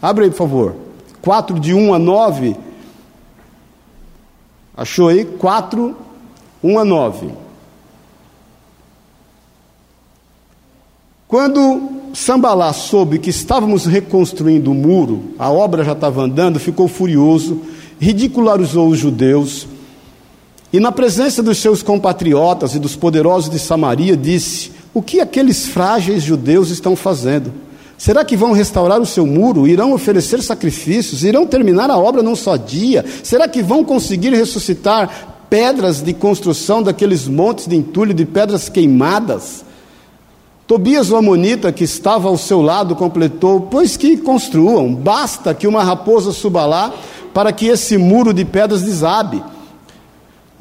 [0.00, 0.76] Abre aí, por favor.
[1.20, 2.56] 4, de 1 a 9.
[4.76, 5.24] Achou aí?
[5.24, 5.96] 4,
[6.62, 7.30] 1 a 9.
[11.26, 17.62] Quando Sambalá soube que estávamos reconstruindo o muro, a obra já estava andando, ficou furioso,
[17.98, 19.66] ridicularizou os judeus
[20.72, 25.66] e, na presença dos seus compatriotas e dos poderosos de Samaria, disse: o que aqueles
[25.66, 27.52] frágeis judeus estão fazendo?
[27.96, 29.68] Será que vão restaurar o seu muro?
[29.68, 31.22] Irão oferecer sacrifícios?
[31.22, 33.04] Irão terminar a obra num só dia?
[33.22, 39.64] Será que vão conseguir ressuscitar pedras de construção daqueles montes de entulho, de pedras queimadas?
[40.66, 45.84] Tobias o Amonita, que estava ao seu lado, completou: Pois que construam, basta que uma
[45.84, 46.94] raposa suba lá
[47.34, 49.42] para que esse muro de pedras desabe.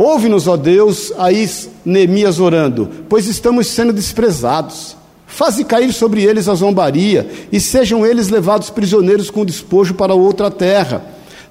[0.02, 1.46] Ouve-nos, ó Deus, aí
[1.84, 4.96] Neemias orando, pois estamos sendo desprezados.
[5.28, 10.50] Faze cair sobre eles a zombaria, e sejam eles levados prisioneiros com despojo para outra
[10.50, 11.04] terra.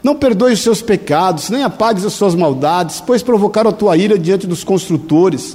[0.03, 4.19] Não perdoe os seus pecados, nem apagues as suas maldades, pois provocaram a tua ira
[4.19, 5.55] diante dos construtores.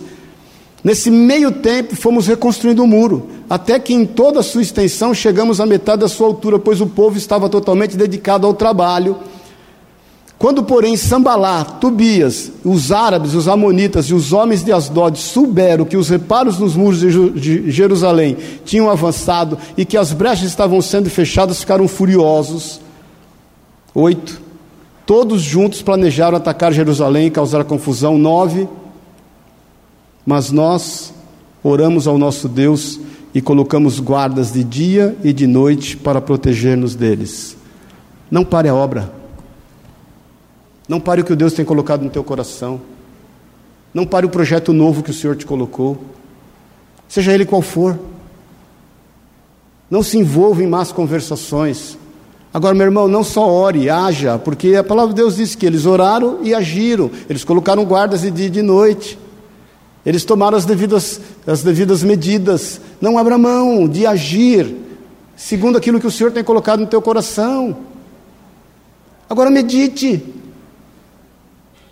[0.84, 5.60] Nesse meio tempo, fomos reconstruindo o muro, até que em toda a sua extensão chegamos
[5.60, 9.18] à metade da sua altura, pois o povo estava totalmente dedicado ao trabalho.
[10.44, 15.96] Quando, porém, Sambalá, Tobias, os árabes, os amonitas e os homens de Asdod souberam que
[15.96, 21.62] os reparos nos muros de Jerusalém tinham avançado e que as brechas estavam sendo fechadas,
[21.62, 22.82] ficaram furiosos.
[23.96, 24.42] Oito.
[25.06, 28.18] Todos juntos planejaram atacar Jerusalém e causar confusão.
[28.18, 28.68] Nove.
[30.26, 31.14] Mas nós
[31.64, 33.00] oramos ao nosso Deus
[33.34, 37.56] e colocamos guardas de dia e de noite para proteger-nos deles.
[38.30, 39.23] Não pare a obra.
[40.88, 42.82] Não pare o que Deus tem colocado no teu coração.
[43.94, 46.04] Não pare o projeto novo que o Senhor te colocou.
[47.08, 47.98] Seja ele qual for.
[49.90, 51.98] Não se envolva em más conversações.
[52.54, 55.86] Agora, meu irmão, não só ore, haja, porque a palavra de Deus diz que eles
[55.86, 57.10] oraram e agiram.
[57.30, 59.18] Eles colocaram guardas de dia e de noite.
[60.06, 62.82] Eles tomaram as devidas, as devidas medidas.
[63.00, 64.76] Não abra mão de agir
[65.36, 67.78] segundo aquilo que o Senhor tem colocado no teu coração.
[69.30, 70.24] Agora medite.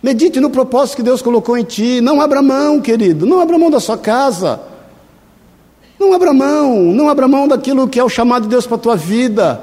[0.02, 2.00] Medite no propósito que Deus colocou em ti.
[2.00, 3.24] Não abra mão, querido.
[3.24, 4.60] Não abra mão da sua casa.
[5.98, 6.76] Não abra mão.
[6.92, 9.62] Não abra mão daquilo que é o chamado de Deus para a tua vida.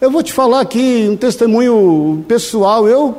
[0.00, 2.88] Eu vou te falar aqui um testemunho pessoal.
[2.88, 3.14] Eu,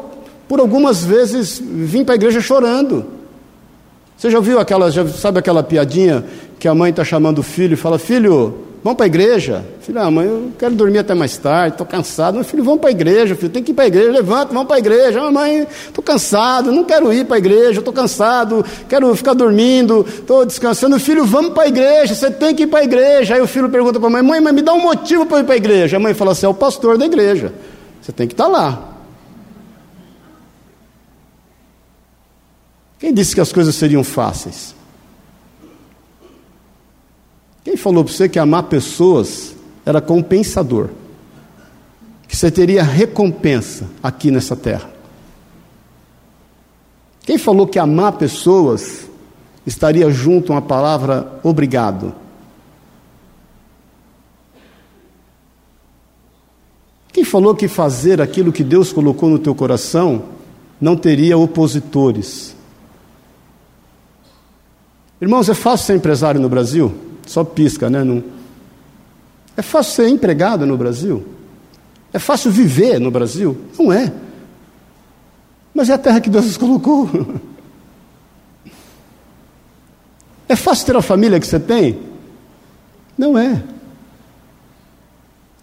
[0.47, 3.06] por algumas vezes, vim para a igreja chorando.
[4.15, 6.23] Você já ouviu aquela, já sabe aquela piadinha
[6.58, 9.65] que a mãe está chamando o filho e fala: Filho, Vamos para a igreja?
[9.85, 12.33] Filho, ah, mãe, eu quero dormir até mais tarde, estou cansado.
[12.33, 14.65] Meu filho, vamos para a igreja, filho, tem que ir para a igreja, levanta, vamos
[14.65, 15.21] para a igreja.
[15.21, 20.03] Ah, mãe, estou cansado, não quero ir para a igreja, estou cansado, quero ficar dormindo,
[20.09, 20.99] estou descansando.
[20.99, 23.35] Filho, vamos para a igreja, você tem que ir para a igreja.
[23.35, 25.43] Aí o filho pergunta para a mãe, mãe, mas me dá um motivo para ir
[25.43, 25.97] para a igreja.
[25.97, 27.53] A mãe fala assim, é o pastor da igreja,
[28.01, 28.89] você tem que estar tá lá.
[32.97, 34.73] Quem disse que as coisas seriam fáceis?
[37.63, 39.54] Quem falou para você que amar pessoas
[39.85, 40.89] era compensador?
[42.27, 44.89] Que você teria recompensa aqui nessa terra?
[47.21, 49.07] Quem falou que amar pessoas
[49.65, 52.13] estaria junto a uma palavra obrigado?
[57.11, 60.25] Quem falou que fazer aquilo que Deus colocou no teu coração
[60.81, 62.55] não teria opositores?
[65.21, 66.93] Irmãos, é fácil ser empresário no Brasil?
[67.25, 68.03] Só pisca, né?
[68.03, 68.34] Não...
[69.57, 71.25] É fácil ser empregado no Brasil?
[72.11, 73.57] É fácil viver no Brasil?
[73.77, 74.11] Não é.
[75.73, 77.09] Mas é a terra que Deus nos colocou.
[80.47, 81.99] É fácil ter a família que você tem?
[83.17, 83.63] Não é.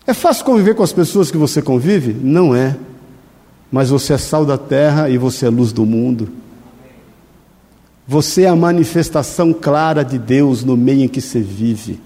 [0.06, 2.12] É fácil conviver com as pessoas que você convive?
[2.12, 2.76] Não é.
[3.70, 6.28] Mas você é sal da terra e você é luz do mundo.
[8.06, 12.00] Você é a manifestação clara de Deus no meio em que você vive.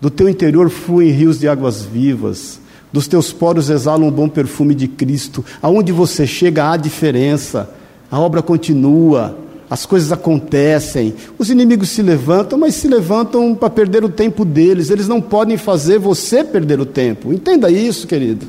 [0.00, 2.60] Do teu interior fluem rios de águas vivas.
[2.92, 5.44] Dos teus poros exala um bom perfume de Cristo.
[5.60, 7.70] Aonde você chega há diferença.
[8.10, 9.36] A obra continua.
[9.68, 11.14] As coisas acontecem.
[11.38, 14.90] Os inimigos se levantam, mas se levantam para perder o tempo deles.
[14.90, 17.32] Eles não podem fazer você perder o tempo.
[17.32, 18.46] Entenda isso, querido.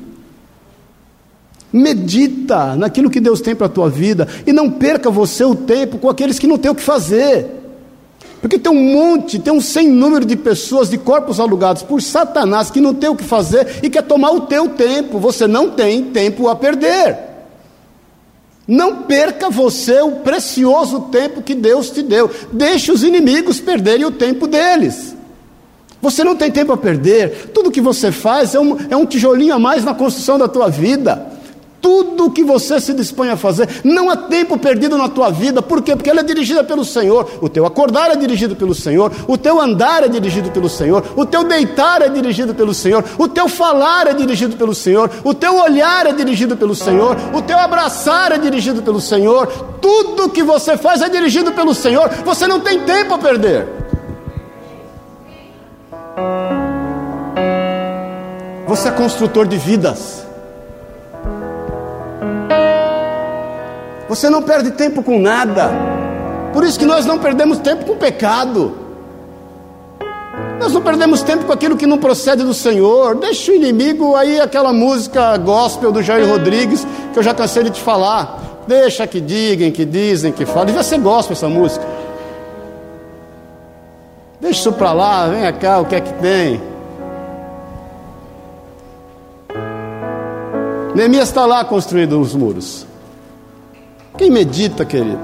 [1.74, 5.98] Medita naquilo que Deus tem para a tua vida e não perca você o tempo
[5.98, 7.57] com aqueles que não têm o que fazer.
[8.48, 12.72] Porque tem um monte, tem um sem número de pessoas, de corpos alugados por Satanás
[12.72, 15.20] que não tem o que fazer e quer tomar o teu tempo.
[15.20, 17.18] Você não tem tempo a perder.
[18.66, 22.32] Não perca você o precioso tempo que Deus te deu.
[22.54, 25.14] Deixe os inimigos perderem o tempo deles.
[26.02, 27.52] Você não tem tempo a perder.
[27.54, 30.70] Tudo que você faz é um, é um tijolinho a mais na construção da tua
[30.70, 31.37] vida
[31.82, 35.82] tudo que você se dispõe a fazer, não há tempo perdido na tua vida, por
[35.82, 35.96] quê?
[35.96, 39.60] Porque ela é dirigida pelo Senhor, o teu acordar é dirigido pelo Senhor, o teu
[39.60, 44.08] andar é dirigido pelo Senhor, o teu deitar é dirigido pelo Senhor, o teu falar
[44.08, 48.38] é dirigido pelo Senhor, o teu olhar é dirigido pelo Senhor, o teu abraçar é
[48.38, 49.48] dirigido pelo Senhor,
[49.82, 53.68] tudo que você faz é dirigido pelo Senhor, você não tem tempo a perder.
[58.68, 60.27] Você é construtor de vidas.
[64.10, 65.70] Você não perde tempo com nada.
[66.54, 68.78] Por isso que nós não perdemos tempo com pecado.
[70.60, 73.16] Nós não perdemos tempo com aquilo que não procede do Senhor.
[73.16, 77.70] Deixa o inimigo aí aquela música gospel do Jair Rodrigues que eu já cansei de
[77.72, 78.64] te falar.
[78.66, 80.66] Deixa que digam, que dizem, que falam.
[80.66, 81.86] Devia ser gospel essa música.
[84.40, 86.62] Deixa isso para lá, vem cá, o que é que tem?
[90.94, 92.86] Neemias está lá construindo os muros.
[94.18, 95.20] Quem medita, querido,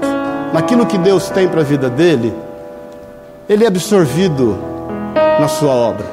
[0.52, 2.32] naquilo que Deus tem para a vida dele,
[3.48, 4.56] ele é absorvido
[5.40, 6.06] na sua obra.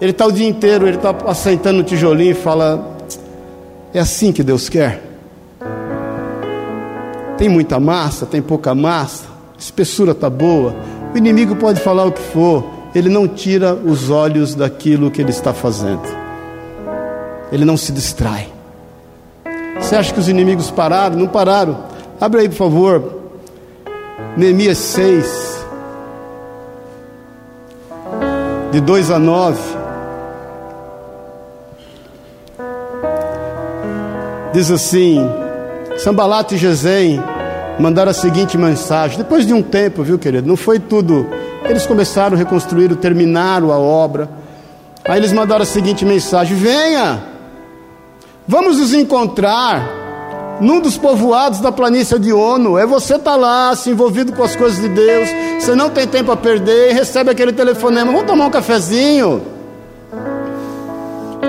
[0.00, 2.96] Ele está o dia inteiro, ele está assentando no tijolinho e fala:
[3.92, 5.02] É assim que Deus quer?
[7.36, 9.24] Tem muita massa, tem pouca massa,
[9.56, 10.74] a espessura está boa.
[11.12, 12.64] O inimigo pode falar o que for,
[12.94, 16.02] ele não tira os olhos daquilo que ele está fazendo.
[17.50, 18.57] Ele não se distrai.
[19.80, 21.16] Você acha que os inimigos pararam?
[21.16, 21.84] Não pararam.
[22.20, 23.18] Abre aí, por favor.
[24.36, 25.66] Neemias 6,
[28.70, 29.58] de 2 a 9.
[34.52, 35.18] Diz assim:
[35.96, 37.22] Sambalat e Gesem
[37.78, 39.18] mandaram a seguinte mensagem.
[39.18, 40.46] Depois de um tempo, viu, querido?
[40.46, 41.26] Não foi tudo.
[41.64, 44.28] Eles começaram a reconstruir, terminaram a obra.
[45.04, 47.22] Aí eles mandaram a seguinte mensagem: Venha,
[48.48, 49.98] vamos nos encontrar
[50.60, 52.78] num dos povoados da planície de Ono.
[52.78, 55.28] É você estar tá lá, se envolvido com as coisas de Deus.
[55.60, 59.42] Você não tem tempo a perder, recebe aquele telefonema: Vamos tomar um cafezinho.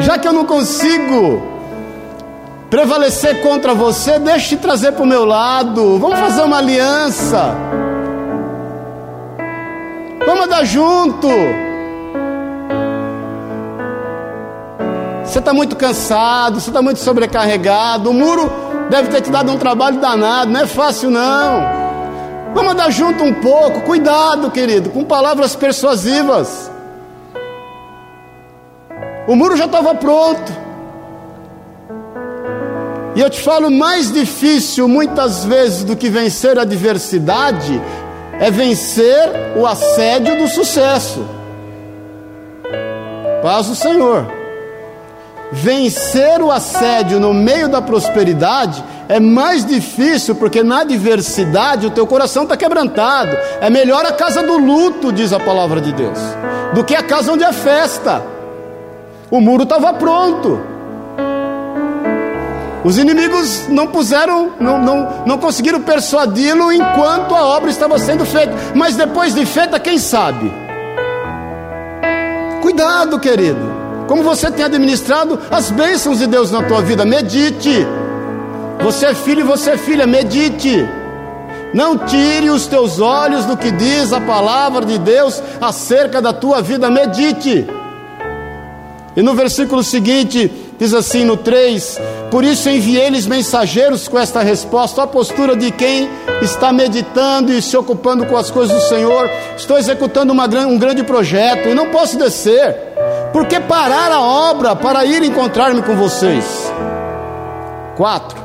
[0.02, 1.42] Já que eu não consigo
[2.70, 5.98] prevalecer contra você, deixa eu te trazer para o meu lado.
[5.98, 7.56] Vamos fazer uma aliança.
[10.26, 11.28] Vamos andar junto.
[15.30, 18.10] Você está muito cansado, você está muito sobrecarregado.
[18.10, 18.52] O muro
[18.90, 21.62] deve ter te dado um trabalho danado, não é fácil não.
[22.56, 26.72] Vamos andar junto um pouco, cuidado, querido, com palavras persuasivas.
[29.28, 30.52] O muro já estava pronto.
[33.16, 37.80] E eu te falo, mais difícil muitas vezes do que vencer a adversidade
[38.40, 41.24] é vencer o assédio do sucesso.
[43.44, 44.39] Paz do Senhor.
[45.52, 52.06] Vencer o assédio no meio da prosperidade é mais difícil porque na adversidade o teu
[52.06, 53.36] coração está quebrantado.
[53.60, 56.20] É melhor a casa do luto, diz a palavra de Deus,
[56.76, 58.22] do que a casa onde é festa.
[59.32, 60.62] O muro estava pronto.
[62.84, 68.54] Os inimigos não puseram, não, não, não conseguiram persuadi-lo enquanto a obra estava sendo feita.
[68.76, 70.54] Mas depois de feita, quem sabe?
[72.62, 73.79] Cuidado, querido.
[74.10, 77.86] Como você tem administrado as bênçãos de Deus na tua vida, medite.
[78.82, 80.84] Você é filho e você é filha, medite.
[81.76, 86.60] Não tire os teus olhos do que diz a palavra de Deus acerca da tua
[86.60, 87.68] vida, medite.
[89.16, 92.00] E no versículo seguinte, diz assim no 3:
[92.32, 96.10] Por isso enviei-lhes mensageiros com esta resposta, a postura de quem
[96.42, 99.30] está meditando e se ocupando com as coisas do Senhor.
[99.56, 102.76] Estou executando uma, um grande projeto e não posso descer,
[103.32, 106.72] porque parar a obra para ir encontrar-me com vocês.
[107.96, 108.38] 4.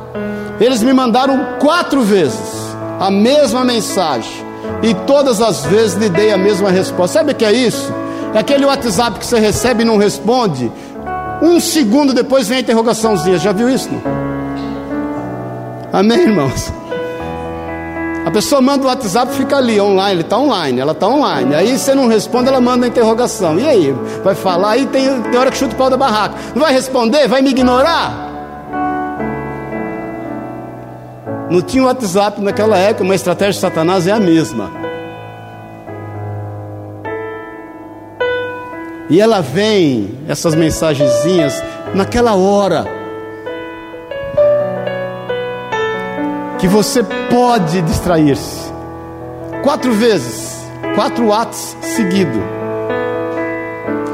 [0.61, 4.45] Eles me mandaram quatro vezes a mesma mensagem
[4.83, 7.19] e todas as vezes lhe dei a mesma resposta.
[7.19, 7.93] Sabe o que é isso?
[8.35, 10.71] É aquele WhatsApp que você recebe e não responde.
[11.43, 13.39] Um segundo depois vem a interrogaçãozinha.
[13.39, 13.89] Já viu isso?
[13.91, 14.03] Não?
[15.93, 16.73] Amém, irmãos?
[18.25, 21.55] A pessoa manda o WhatsApp fica ali, online, ele está online, ela está online.
[21.55, 23.59] Aí você não responde, ela manda a interrogação.
[23.59, 23.95] E aí?
[24.25, 26.35] Vai falar, aí tem, tem hora que chuta o pau da barraca.
[26.55, 27.29] Não vai responder?
[27.29, 28.33] Vai me ignorar?
[31.51, 34.71] Não tinha WhatsApp naquela época, uma estratégia de Satanás é a mesma.
[39.11, 41.63] E ela vem, essas mensagenzinhas,
[41.95, 43.04] naquela hora
[46.65, 48.73] que você pode distrair-se.
[49.63, 52.41] Quatro vezes, quatro atos seguidos.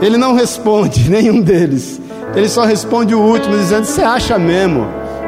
[0.03, 2.01] Ele não responde nenhum deles.
[2.35, 4.85] Ele só responde o último, dizendo: Você acha mesmo?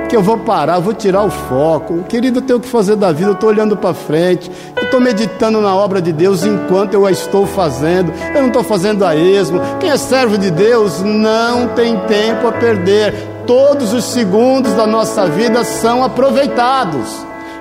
[0.08, 2.02] que eu vou parar, vou tirar o foco.
[2.06, 5.58] Querido, eu tenho que fazer da vida, eu estou olhando para frente, eu estou meditando
[5.58, 9.58] na obra de Deus enquanto eu a estou fazendo, eu não estou fazendo a esmo.
[9.80, 13.31] Quem é servo de Deus não tem tempo a perder.
[13.46, 17.08] Todos os segundos da nossa vida são aproveitados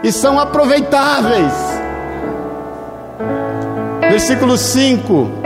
[0.03, 1.53] e são aproveitáveis.
[4.09, 5.41] Versículo 5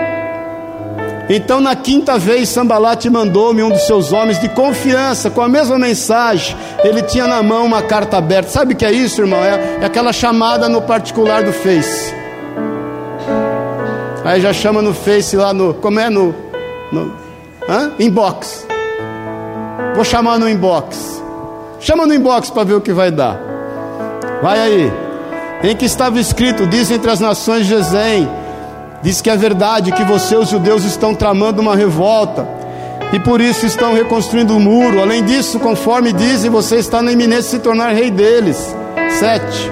[1.28, 5.78] então, na quinta vez, Sambalate mandou-me um dos seus homens de confiança, com a mesma
[5.78, 6.56] mensagem.
[6.84, 8.52] Ele tinha na mão uma carta aberta.
[8.52, 9.40] Sabe o que é isso, irmão?
[9.40, 12.14] É, é aquela chamada no particular do Face.
[14.24, 15.74] Aí já chama no Face lá no.
[15.74, 16.12] Como é?
[16.12, 16.36] No.
[16.92, 17.12] no
[17.68, 17.92] hã?
[18.00, 18.75] Inbox.
[19.96, 21.24] Vou chamar no inbox.
[21.80, 23.40] Chama no inbox para ver o que vai dar.
[24.42, 24.94] Vai aí.
[25.64, 28.30] Em que estava escrito: diz entre as nações de Gezem,
[29.02, 32.48] diz que é verdade que você, os judeus, estão tramando uma revolta
[33.14, 35.02] e por isso estão reconstruindo o muro.
[35.02, 38.76] Além disso, conforme dizem, você está na iminência de se tornar rei deles.
[39.20, 39.72] 7.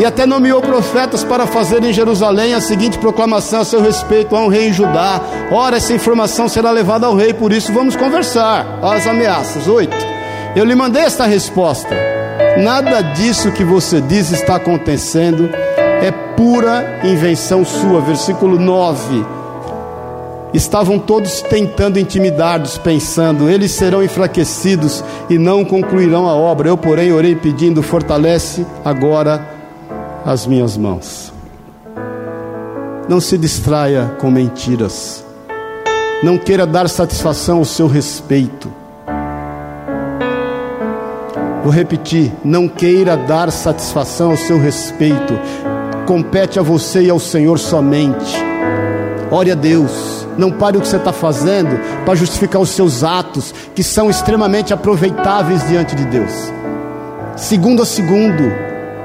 [0.00, 4.48] E até nomeou profetas para fazer em Jerusalém a seguinte proclamação a seu respeito: um
[4.48, 5.20] rei em Judá.
[5.52, 8.78] Ora, essa informação será levada ao rei, por isso vamos conversar.
[8.82, 9.68] As ameaças.
[9.68, 9.94] 8.
[10.56, 11.94] Eu lhe mandei esta resposta.
[12.56, 15.50] Nada disso que você diz está acontecendo,
[16.00, 18.00] é pura invenção sua.
[18.00, 19.26] Versículo 9
[20.54, 26.70] Estavam todos tentando intimidar-nos, pensando: eles serão enfraquecidos e não concluirão a obra.
[26.70, 29.59] Eu, porém, orei pedindo: fortalece agora
[30.24, 31.32] as minhas mãos.
[33.08, 35.24] Não se distraia com mentiras.
[36.22, 38.72] Não queira dar satisfação ao seu respeito.
[41.62, 45.38] Vou repetir: não queira dar satisfação ao seu respeito.
[46.06, 48.36] Compete a você e ao Senhor somente.
[49.30, 53.54] Ore a Deus não pare o que você está fazendo para justificar os seus atos,
[53.74, 56.32] que são extremamente aproveitáveis diante de Deus.
[57.36, 58.50] Segundo a segundo,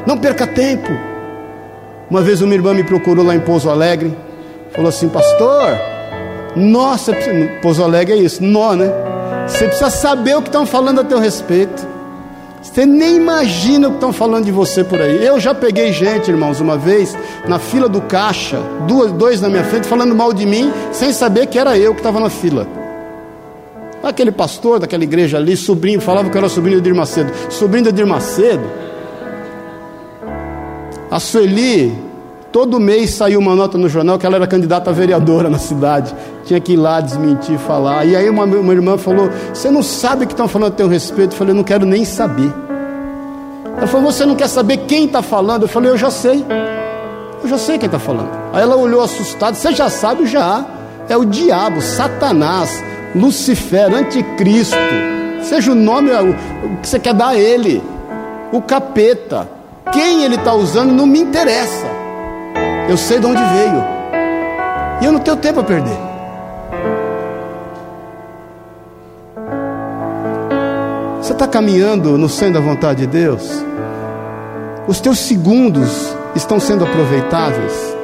[0.06, 0.90] não perca tempo.
[2.10, 4.16] Uma vez uma irmã me procurou lá em Pouso Alegre,
[4.72, 5.70] falou assim: Pastor,
[6.56, 7.14] nossa,
[7.62, 8.92] Pouso Alegre é isso, nó, né?
[9.48, 11.96] Você precisa saber o que estão falando a teu respeito.
[12.62, 15.24] Você nem imagina o que estão falando de você por aí.
[15.24, 17.16] Eu já peguei gente, irmãos, uma vez,
[17.48, 21.46] na fila do caixa, duas, dois na minha frente, falando mal de mim, sem saber
[21.46, 22.68] que era eu que estava na fila.
[24.02, 27.32] Aquele pastor daquela igreja ali, sobrinho, falava que era sobrinho de Macedo.
[27.50, 28.64] Sobrinho Edir Macedo.
[31.16, 31.98] A Sueli,
[32.52, 36.14] todo mês saiu uma nota no jornal que ela era candidata a vereadora na cidade.
[36.44, 38.04] Tinha que ir lá desmentir, falar.
[38.04, 40.90] E aí uma, uma irmã falou: Você não sabe o que estão falando a teu
[40.90, 41.32] respeito?
[41.32, 42.54] Eu falei: Não quero nem saber.
[43.78, 45.62] Ela falou: Você não quer saber quem está falando?
[45.62, 46.46] Eu falei: Eu já sei.
[47.42, 48.32] Eu já sei quem está falando.
[48.52, 50.26] Aí ela olhou assustada: Você já sabe?
[50.26, 50.66] Já.
[51.08, 52.84] É o diabo, Satanás,
[53.16, 54.76] Lucifer, Anticristo.
[55.44, 56.12] Seja o nome
[56.82, 57.82] que você quer dar a ele.
[58.52, 59.55] O capeta.
[59.92, 61.86] Quem ele está usando não me interessa.
[62.90, 63.84] Eu sei de onde veio.
[65.02, 65.98] E eu não tenho tempo a perder.
[71.22, 73.64] Você está caminhando no centro da vontade de Deus?
[74.88, 77.96] Os teus segundos estão sendo aproveitáveis?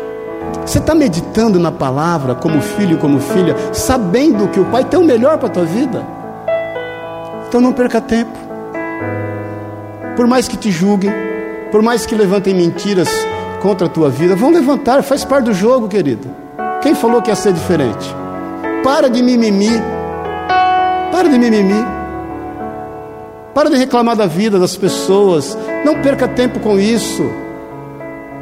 [0.65, 4.99] Você está meditando na palavra como filho e como filha, sabendo que o Pai tem
[4.99, 6.03] o melhor para a tua vida?
[7.47, 8.37] Então não perca tempo.
[10.15, 11.11] Por mais que te julguem,
[11.71, 13.09] por mais que levantem mentiras
[13.61, 16.27] contra a tua vida, vão levantar, faz parte do jogo, querido.
[16.81, 18.13] Quem falou que ia ser diferente?
[18.83, 19.79] Para de mimimi.
[21.11, 21.85] Para de mimimi.
[23.53, 25.57] Para de reclamar da vida das pessoas.
[25.85, 27.23] Não perca tempo com isso.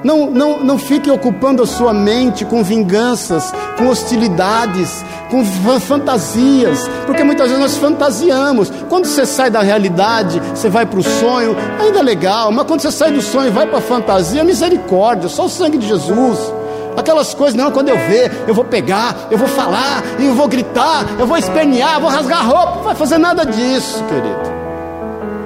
[0.04, 5.44] Não, não, não fique ocupando a sua mente com vinganças, com hostilidades, com
[5.80, 8.72] fantasias, porque muitas vezes nós fantasiamos.
[8.88, 12.82] Quando você sai da realidade, você vai para o sonho, ainda é legal, mas quando
[12.82, 16.54] você sai do sonho e vai para a fantasia, misericórdia, só o sangue de Jesus.
[16.96, 21.06] Aquelas coisas, não, quando eu ver, eu vou pegar, eu vou falar, eu vou gritar,
[21.18, 24.60] eu vou espernear, eu vou rasgar a roupa, não vai fazer nada disso, querido.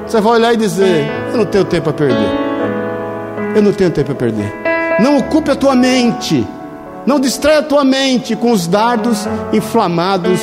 [0.08, 2.43] Você vai olhar e dizer: Eu não tenho tempo a perder.
[3.56, 4.52] Eu não tenho tempo a perder.
[5.00, 6.46] Não ocupe a tua mente.
[7.06, 10.40] Não distraia a tua mente com os dardos inflamados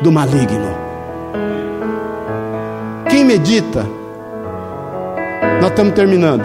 [0.00, 0.74] do maligno.
[3.08, 3.86] Quem medita,
[5.60, 6.44] nós estamos terminando.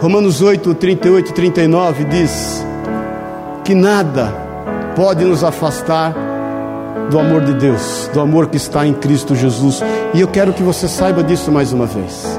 [0.00, 2.64] Romanos 8, 38 e 39 diz
[3.64, 4.32] que nada
[4.94, 6.14] pode nos afastar
[7.10, 9.82] do amor de Deus, do amor que está em Cristo Jesus.
[10.14, 12.37] E eu quero que você saiba disso mais uma vez.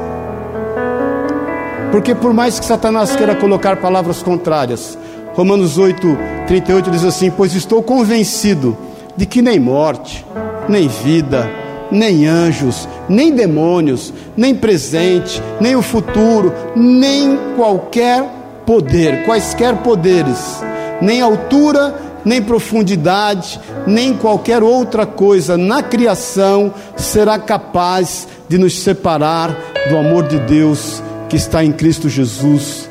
[1.91, 4.97] Porque por mais que Satanás queira colocar palavras contrárias,
[5.33, 6.17] Romanos 8,
[6.47, 8.77] 38 diz assim: Pois estou convencido
[9.17, 10.25] de que nem morte,
[10.67, 11.49] nem vida,
[11.91, 18.23] nem anjos, nem demônios, nem presente, nem o futuro, nem qualquer
[18.65, 20.61] poder, quaisquer poderes,
[21.01, 29.57] nem altura, nem profundidade, nem qualquer outra coisa na criação será capaz de nos separar
[29.89, 32.89] do amor de Deus que está em Cristo Jesus,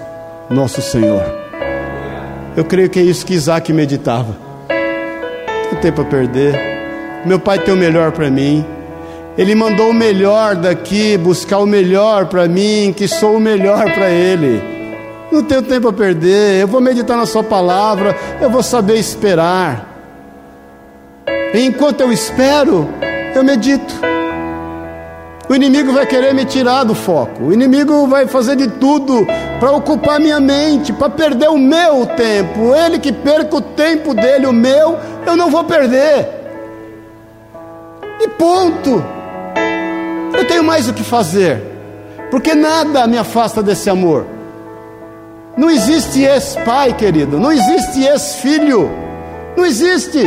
[0.49, 1.23] nosso Senhor.
[2.57, 4.37] Eu creio que é isso que Isaac meditava.
[4.69, 6.55] Não tem tempo a perder.
[7.27, 8.65] Meu pai tem o melhor para mim.
[9.37, 14.09] Ele mandou o melhor daqui, buscar o melhor para mim, que sou o melhor para
[14.09, 14.63] ele.
[15.31, 16.63] Não tenho tempo a perder.
[16.63, 18.17] Eu vou meditar na Sua palavra.
[18.41, 19.87] Eu vou saber esperar.
[21.53, 22.89] E enquanto eu espero,
[23.35, 23.95] eu medito.
[25.49, 27.45] O inimigo vai querer me tirar do foco.
[27.45, 29.27] O inimigo vai fazer de tudo
[29.59, 32.75] para ocupar minha mente, para perder o meu tempo.
[32.75, 36.29] Ele que perca o tempo dele, o meu, eu não vou perder.
[38.21, 39.03] E ponto.
[40.37, 41.63] Eu tenho mais o que fazer,
[42.31, 44.27] porque nada me afasta desse amor.
[45.57, 48.89] Não existe ex-pai, querido, não existe ex-filho,
[49.57, 50.21] não existe.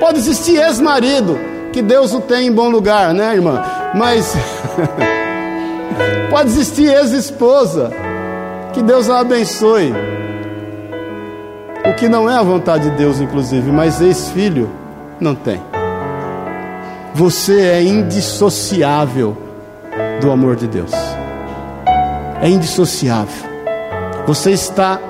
[0.00, 1.38] Pode existir ex-marido,
[1.72, 3.77] que Deus o tem em bom lugar, né, irmã?
[3.94, 4.34] Mas
[6.30, 7.90] pode existir ex-esposa,
[8.72, 9.92] que Deus a abençoe.
[11.88, 14.68] O que não é a vontade de Deus, inclusive, mas ex-filho
[15.20, 15.60] não tem.
[17.14, 19.36] Você é indissociável
[20.20, 20.92] do amor de Deus.
[22.40, 23.48] É indissociável.
[24.26, 25.00] Você está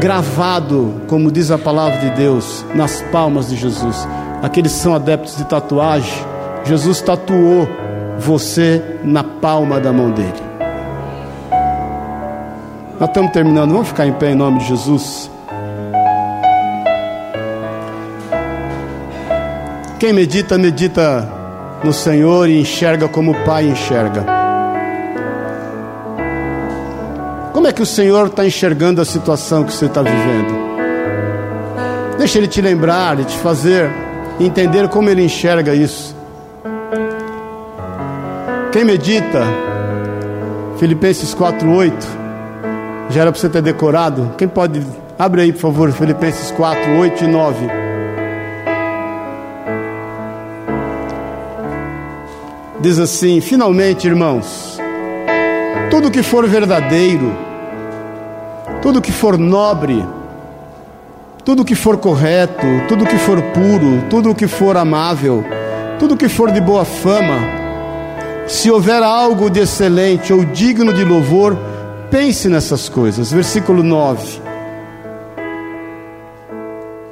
[0.00, 4.06] gravado, como diz a palavra de Deus, nas palmas de Jesus.
[4.42, 6.22] Aqueles que são adeptos de tatuagem,
[6.64, 7.68] Jesus tatuou
[8.18, 10.48] você na palma da mão dele.
[12.98, 15.30] Nós estamos terminando, vamos ficar em pé em nome de Jesus.
[20.00, 21.28] Quem medita, medita
[21.82, 24.24] no Senhor e enxerga como o Pai enxerga.
[27.52, 30.54] Como é que o Senhor está enxergando a situação que você está vivendo?
[32.18, 33.88] Deixa Ele te lembrar e te fazer
[34.40, 36.17] entender como Ele enxerga isso.
[38.72, 39.44] Quem medita,
[40.78, 41.92] Filipenses 4:8,
[43.10, 44.34] já era para você ter decorado.
[44.36, 44.86] Quem pode,
[45.18, 47.88] abre aí por favor, Filipenses 4, 8 e 9.
[52.80, 54.78] diz assim: finalmente, irmãos,
[55.90, 57.36] tudo que for verdadeiro,
[58.80, 60.04] tudo que for nobre,
[61.44, 65.44] tudo que for correto, tudo que for puro, tudo que for amável,
[65.98, 67.67] tudo que for de boa fama,
[68.48, 71.56] se houver algo de excelente ou digno de louvor,
[72.10, 73.30] pense nessas coisas.
[73.30, 74.40] Versículo 9.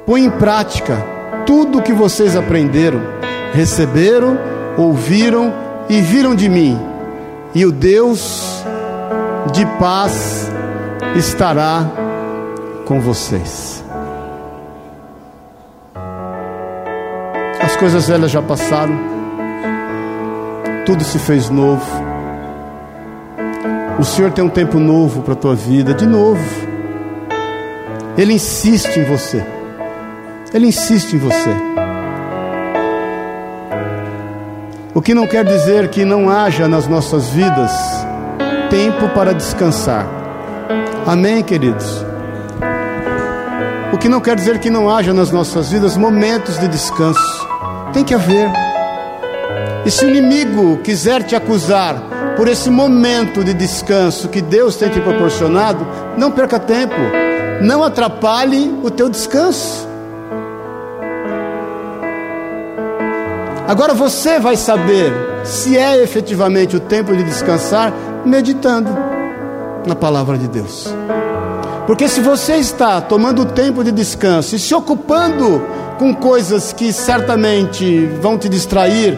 [0.05, 0.97] Põe em prática
[1.45, 3.01] tudo o que vocês aprenderam,
[3.53, 5.51] receberam ouviram
[5.89, 6.79] e viram de mim,
[7.55, 8.63] e o Deus
[9.51, 10.51] de paz
[11.15, 11.89] estará
[12.85, 13.83] com vocês.
[17.59, 19.16] As coisas velhas já passaram,
[20.87, 21.85] tudo se fez novo.
[23.99, 26.41] O Senhor tem um tempo novo para a tua vida, de novo.
[28.17, 29.45] Ele insiste em você.
[30.53, 31.49] Ele insiste em você.
[34.93, 37.71] O que não quer dizer que não haja nas nossas vidas
[38.69, 40.07] tempo para descansar.
[41.05, 42.05] Amém, queridos?
[43.91, 47.45] O que não quer dizer que não haja nas nossas vidas momentos de descanso.
[47.91, 48.66] Tem que haver.
[49.87, 54.89] E se o inimigo quiser te acusar por esse momento de descanso que Deus tem
[54.89, 56.93] te proporcionado, não perca tempo.
[57.61, 59.87] Não atrapalhe o teu descanso.
[63.65, 65.09] Agora você vai saber
[65.45, 67.93] se é efetivamente o tempo de descansar
[68.25, 68.89] meditando
[69.85, 70.93] na palavra de Deus.
[71.85, 75.65] Porque se você está tomando o tempo de descanso e se ocupando
[75.97, 79.17] com coisas que certamente vão te distrair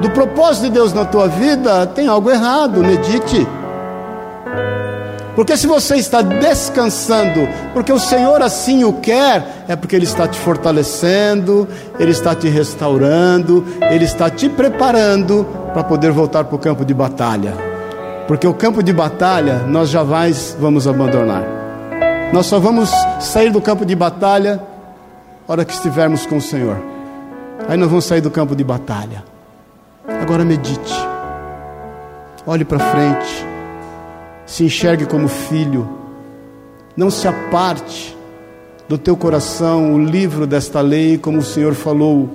[0.00, 3.46] do propósito de Deus na tua vida, tem algo errado, medite.
[5.34, 10.26] Porque se você está descansando, porque o Senhor assim o quer, é porque Ele está
[10.26, 16.58] te fortalecendo, Ele está te restaurando, Ele está te preparando para poder voltar para o
[16.58, 17.54] campo de batalha.
[18.26, 21.44] Porque o campo de batalha nós jamais vamos abandonar.
[22.32, 22.90] Nós só vamos
[23.20, 24.60] sair do campo de batalha
[25.46, 26.76] hora que estivermos com o Senhor.
[27.68, 29.37] Aí nós vamos sair do campo de batalha.
[30.08, 30.94] Agora medite.
[32.46, 33.48] Olhe para frente
[34.48, 35.86] se enxergue como filho,
[36.96, 38.16] não se aparte
[38.88, 42.30] do teu coração o livro desta lei, como o Senhor falou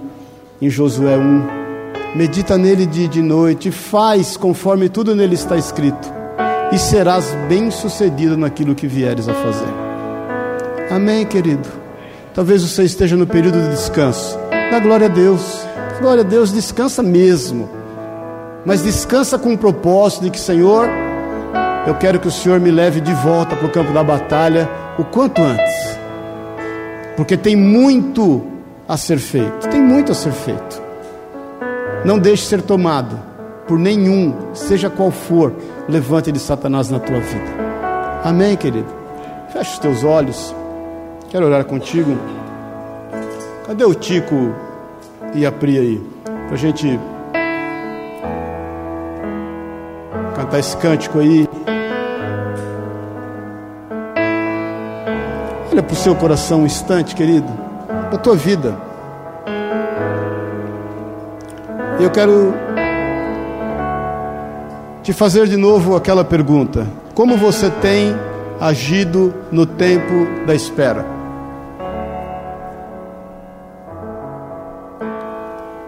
[0.62, 2.16] em Josué 1.
[2.16, 6.14] Medita nele dia e de noite, faz conforme tudo nele está escrito,
[6.72, 9.74] e serás bem-sucedido naquilo que vieres a fazer.
[10.92, 11.68] Amém, querido.
[12.36, 14.38] Talvez você esteja no período de descanso.
[14.70, 15.66] Dá glória a Deus.
[16.04, 17.70] Glória a Deus, descansa mesmo.
[18.66, 20.90] Mas descansa com o propósito de que, Senhor,
[21.88, 25.06] eu quero que o Senhor me leve de volta para o campo da batalha o
[25.06, 25.98] quanto antes,
[27.16, 28.46] porque tem muito
[28.86, 30.82] a ser feito, tem muito a ser feito.
[32.04, 33.18] Não deixe ser tomado
[33.66, 35.54] por nenhum, seja qual for,
[35.88, 37.50] levante de Satanás na tua vida.
[38.26, 38.94] Amém, querido?
[39.54, 40.54] Feche os teus olhos,
[41.30, 42.18] quero orar contigo.
[43.66, 44.54] Cadê o Tico
[45.36, 46.02] e a Pri aí?
[46.24, 47.00] Para a gente
[50.36, 51.48] cantar esse cântico aí.
[55.72, 57.48] Olha para o seu coração um instante, querido,
[57.88, 58.76] para a tua vida.
[62.00, 62.54] Eu quero
[65.02, 68.14] te fazer de novo aquela pergunta: como você tem
[68.60, 71.23] agido no tempo da espera?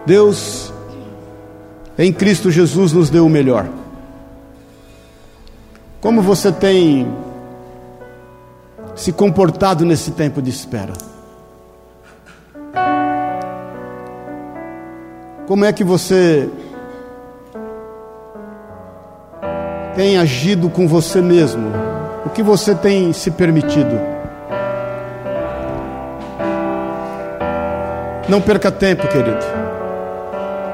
[0.06, 0.72] Deus,
[1.98, 3.66] em Cristo Jesus, nos deu o melhor.
[6.00, 7.12] Como você tem
[8.94, 10.92] se comportado nesse tempo de espera?
[15.48, 16.48] Como é que você
[19.96, 21.68] tem agido com você mesmo?
[22.24, 23.98] O que você tem se permitido?
[28.28, 29.65] Não perca tempo, querido.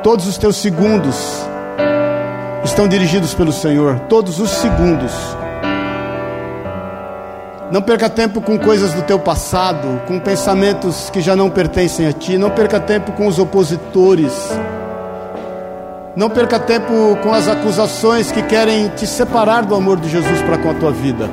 [0.02, 1.46] Todos os teus segundos
[2.64, 5.12] estão dirigidos pelo Senhor, todos os segundos.
[7.70, 12.12] Não perca tempo com coisas do teu passado, com pensamentos que já não pertencem a
[12.12, 12.36] ti.
[12.36, 14.32] Não perca tempo com os opositores.
[16.16, 20.58] Não perca tempo com as acusações que querem te separar do amor de Jesus para
[20.58, 21.30] com a tua vida.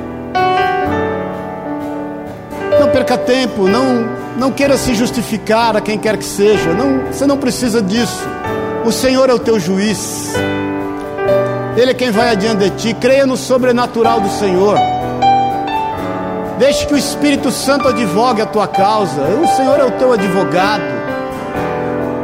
[2.78, 4.08] Não perca tempo, não,
[4.38, 6.72] não queira se justificar a quem quer que seja.
[6.72, 8.39] Não, você não precisa disso.
[8.84, 10.32] O Senhor é o teu juiz.
[11.76, 12.94] Ele é quem vai adiante de ti.
[12.94, 14.76] Creia no sobrenatural do Senhor.
[16.58, 19.22] Deixe que o Espírito Santo advogue a tua causa.
[19.22, 20.82] O Senhor é o teu advogado.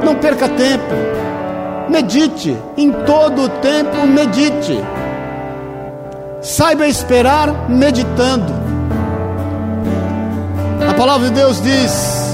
[0.04, 0.94] Não perca tempo.
[1.88, 2.56] Medite.
[2.76, 4.82] Em todo o tempo, medite.
[6.40, 8.52] Saiba esperar meditando.
[10.88, 12.26] A palavra de Deus diz: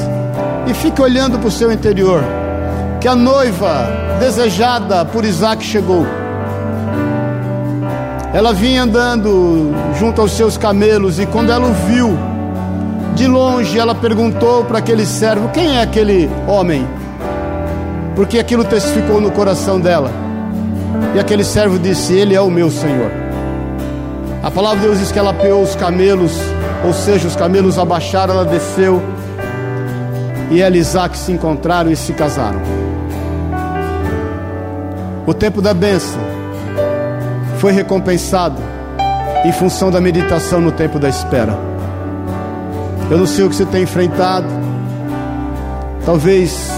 [0.66, 2.23] e fique olhando para o seu interior,
[3.03, 6.07] que a noiva desejada por Isaac chegou.
[8.32, 12.16] Ela vinha andando junto aos seus camelos e quando ela o viu,
[13.16, 16.86] de longe ela perguntou para aquele servo: Quem é aquele homem?
[18.14, 20.12] Porque aquilo testificou no coração dela.
[21.16, 23.11] E aquele servo disse: Ele é o meu Senhor.
[24.44, 26.32] A palavra de Deus diz que ela apeou os camelos,
[26.86, 29.03] ou seja, os camelos abaixaram, ela desceu.
[30.53, 32.61] E ela e Isaac se encontraram e se casaram.
[35.26, 36.20] O tempo da bênção
[37.59, 38.61] foi recompensado
[39.44, 41.57] em função da meditação no tempo da espera.
[43.11, 44.46] Eu não sei o que você tem enfrentado.
[46.05, 46.70] Talvez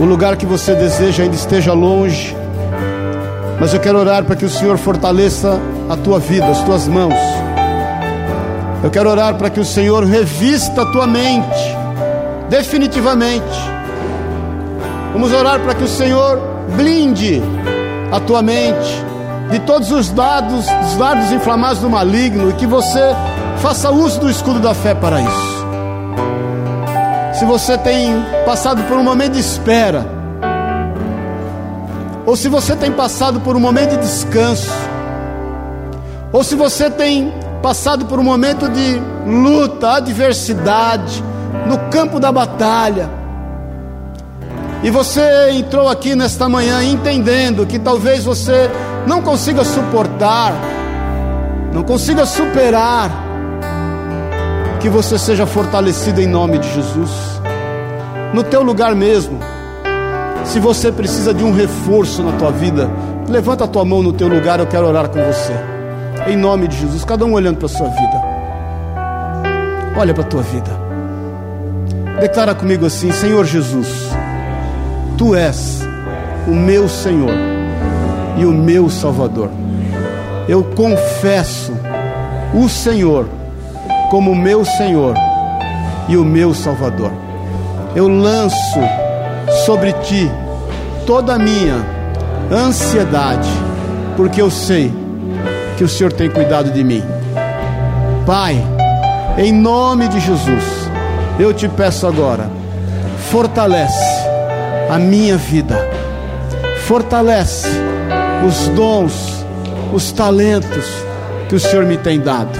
[0.00, 2.34] o lugar que você deseja ainda esteja longe.
[3.60, 7.14] Mas eu quero orar para que o Senhor fortaleça a tua vida, as tuas mãos.
[8.82, 11.73] Eu quero orar para que o Senhor revista a tua mente,
[12.56, 13.58] definitivamente.
[15.12, 16.38] Vamos orar para que o Senhor
[16.76, 17.42] blinde
[18.12, 19.04] a tua mente
[19.50, 23.00] de todos os dados, os dados inflamados do maligno e que você
[23.58, 25.64] faça uso do escudo da fé para isso.
[27.40, 30.06] Se você tem passado por um momento de espera,
[32.24, 34.70] ou se você tem passado por um momento de descanso,
[36.32, 41.33] ou se você tem passado por um momento de luta, adversidade,
[41.66, 43.08] no campo da batalha,
[44.84, 48.70] e você entrou aqui nesta manhã entendendo que talvez você
[49.06, 50.52] não consiga suportar,
[51.72, 53.10] não consiga superar,
[54.80, 57.10] que você seja fortalecido em nome de Jesus.
[58.34, 59.40] No teu lugar mesmo,
[60.44, 62.90] se você precisa de um reforço na tua vida,
[63.26, 65.54] levanta a tua mão no teu lugar, eu quero orar com você.
[66.26, 68.22] Em nome de Jesus, cada um olhando para a sua vida.
[69.96, 70.83] Olha para a tua vida.
[72.20, 73.88] Declara comigo assim: Senhor Jesus,
[75.16, 75.80] Tu és
[76.46, 77.34] o meu Senhor
[78.36, 79.50] e o meu Salvador.
[80.48, 81.72] Eu confesso
[82.52, 83.26] o Senhor
[84.10, 85.14] como meu Senhor
[86.08, 87.12] e o meu Salvador.
[87.94, 88.80] Eu lanço
[89.64, 90.30] sobre ti
[91.06, 91.84] toda a minha
[92.50, 93.48] ansiedade,
[94.16, 94.92] porque eu sei
[95.76, 97.02] que o Senhor tem cuidado de mim.
[98.26, 98.56] Pai,
[99.38, 100.83] em nome de Jesus,
[101.38, 102.48] eu te peço agora,
[103.30, 104.24] fortalece
[104.90, 105.76] a minha vida.
[106.86, 107.68] Fortalece
[108.46, 109.44] os dons,
[109.92, 110.86] os talentos
[111.48, 112.58] que o Senhor me tem dado.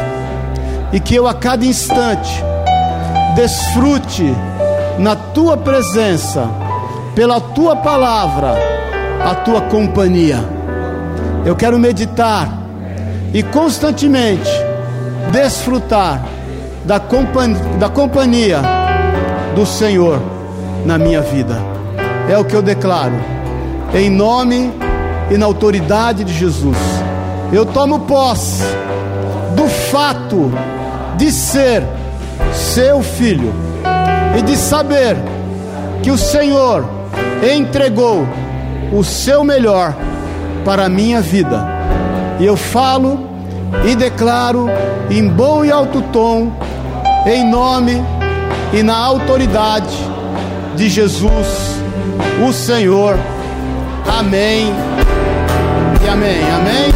[0.92, 2.42] E que eu a cada instante
[3.36, 4.34] desfrute
[4.98, 6.48] na tua presença,
[7.14, 8.54] pela tua palavra,
[9.24, 10.38] a tua companhia.
[11.44, 12.48] Eu quero meditar
[13.32, 14.50] e constantemente
[15.32, 16.22] desfrutar
[16.84, 18.60] da, compan da companhia
[19.54, 20.20] do Senhor
[20.84, 21.56] na minha vida.
[22.28, 23.14] É o que eu declaro.
[23.94, 24.72] Em nome
[25.30, 26.76] e na autoridade de Jesus,
[27.52, 28.64] Eu tomo posse
[29.54, 30.50] do fato
[31.16, 31.84] de ser
[32.52, 33.52] seu filho
[34.36, 35.16] e de saber
[36.02, 36.84] que o Senhor
[37.56, 38.26] entregou
[38.92, 39.94] o seu melhor
[40.64, 41.64] para a minha vida.
[42.40, 43.28] E eu falo
[43.86, 44.68] e declaro
[45.10, 46.50] em bom e alto tom,
[47.26, 48.02] em nome
[48.72, 49.96] e na autoridade
[50.76, 51.80] de Jesus,
[52.46, 53.18] o Senhor.
[54.06, 54.72] Amém
[56.04, 56.42] e amém.
[56.52, 56.92] Amém.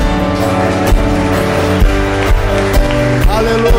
[3.31, 3.78] Aleluia.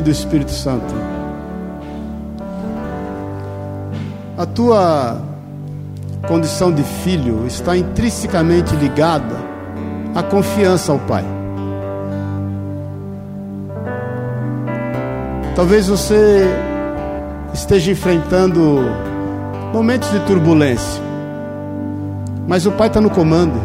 [0.00, 0.94] Do Espírito Santo.
[4.36, 5.20] A tua
[6.26, 9.36] condição de filho está intrinsecamente ligada
[10.14, 11.24] à confiança ao Pai.
[15.54, 16.46] Talvez você
[17.52, 18.80] esteja enfrentando
[19.74, 21.02] momentos de turbulência,
[22.48, 23.60] mas o Pai está no comando.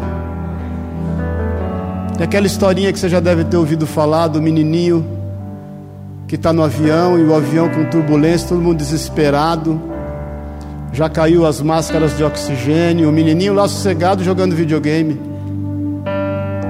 [2.18, 5.15] É aquela historinha que você já deve ter ouvido falar do menininho
[6.26, 9.80] que está no avião e o avião com turbulência, todo mundo desesperado.
[10.92, 15.20] Já caiu as máscaras de oxigênio, o menininho lá sossegado jogando videogame.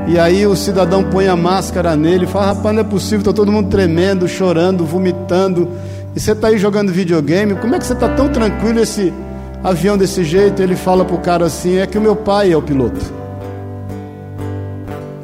[0.09, 3.33] E aí o cidadão põe a máscara nele e fala: Rapaz, não é possível, está
[3.33, 5.69] todo mundo tremendo, chorando, vomitando.
[6.15, 9.13] E você está aí jogando videogame, como é que você está tão tranquilo esse
[9.63, 10.63] avião desse jeito?
[10.63, 13.01] Ele fala para o cara assim: É que o meu pai é o piloto.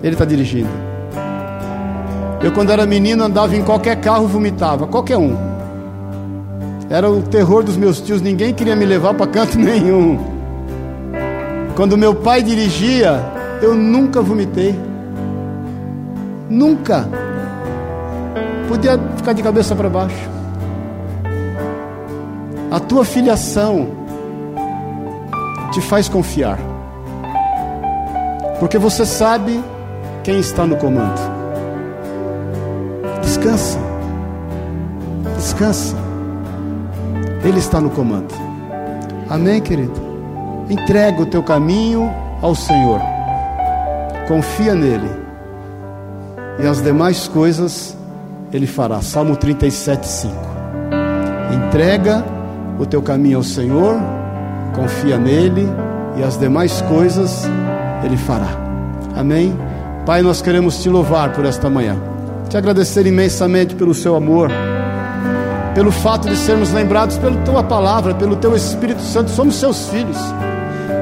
[0.02, 0.81] Ele está dirigindo.
[2.42, 5.36] Eu, quando era menino, andava em qualquer carro vomitava, qualquer um.
[6.90, 10.18] Era o terror dos meus tios, ninguém queria me levar para canto nenhum.
[11.76, 13.18] Quando meu pai dirigia,
[13.62, 14.78] eu nunca vomitei.
[16.50, 17.08] Nunca.
[18.68, 20.30] Podia ficar de cabeça para baixo.
[22.70, 23.88] A tua filiação
[25.72, 26.58] te faz confiar.
[28.58, 29.62] Porque você sabe
[30.22, 31.31] quem está no comando.
[33.22, 33.78] Descansa.
[35.36, 35.96] Descansa.
[37.44, 38.32] Ele está no comando.
[39.28, 40.00] Amém, querido?
[40.68, 42.10] Entrega o teu caminho
[42.40, 43.00] ao Senhor.
[44.28, 45.10] Confia nele.
[46.62, 47.96] E as demais coisas
[48.52, 49.00] ele fará.
[49.00, 50.34] Salmo 37, 5.
[51.52, 52.24] Entrega
[52.78, 53.96] o teu caminho ao Senhor,
[54.74, 55.68] confia nele
[56.16, 57.44] e as demais coisas
[58.04, 58.48] ele fará.
[59.16, 59.56] Amém?
[60.04, 61.96] Pai, nós queremos te louvar por esta manhã,
[62.52, 64.50] te agradecer imensamente pelo seu amor,
[65.74, 70.18] pelo fato de sermos lembrados pela tua palavra, pelo teu Espírito Santo, somos seus filhos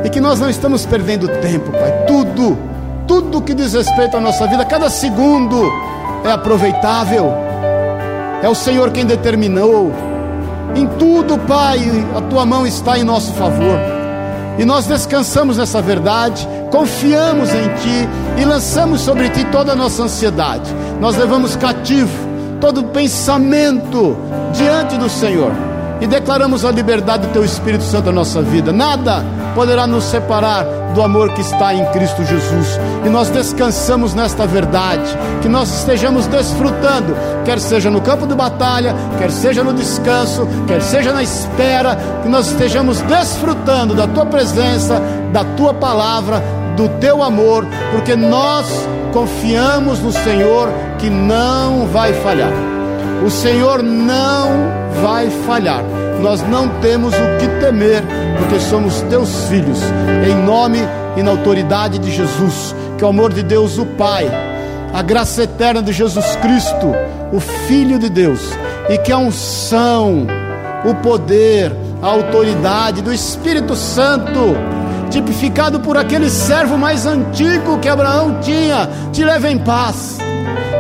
[0.05, 2.05] e que nós não estamos perdendo tempo, Pai.
[2.07, 2.57] Tudo,
[3.05, 5.61] tudo que diz respeito à nossa vida, cada segundo
[6.23, 7.33] é aproveitável,
[8.45, 9.93] é o Senhor quem determinou.
[10.77, 11.81] Em tudo, Pai,
[12.17, 13.77] a tua mão está em nosso favor.
[14.57, 18.09] E nós descansamos nessa verdade, confiamos em Ti
[18.51, 20.75] lançamos sobre Ti toda a nossa ansiedade.
[21.01, 22.11] Nós levamos cativo
[22.61, 24.17] todo pensamento
[24.53, 25.53] diante do Senhor
[26.01, 28.73] e declaramos a liberdade do Teu Espírito Santo na nossa vida.
[28.73, 29.25] Nada
[29.55, 32.81] poderá nos separar do amor que está em Cristo Jesus.
[33.07, 38.97] E nós descansamos nesta verdade, que nós estejamos desfrutando, quer seja no campo de batalha,
[39.19, 45.01] quer seja no descanso, quer seja na espera, que nós estejamos desfrutando da tua presença,
[45.33, 46.43] da tua palavra,
[46.81, 48.67] do teu amor, porque nós
[49.13, 52.53] confiamos no Senhor que não vai falhar.
[53.23, 54.49] O Senhor não
[55.03, 55.85] vai falhar.
[56.23, 58.03] Nós não temos o que temer,
[58.39, 59.79] porque somos teus filhos.
[60.27, 60.79] Em nome
[61.19, 64.27] e na autoridade de Jesus, que o amor de Deus, o Pai,
[64.95, 66.95] a graça eterna de Jesus Cristo,
[67.31, 68.41] o Filho de Deus,
[68.89, 70.27] e que a unção,
[70.87, 74.57] o poder, a autoridade do Espírito Santo,
[75.11, 80.19] tipificado por aquele servo mais antigo que Abraão tinha, te leva em paz.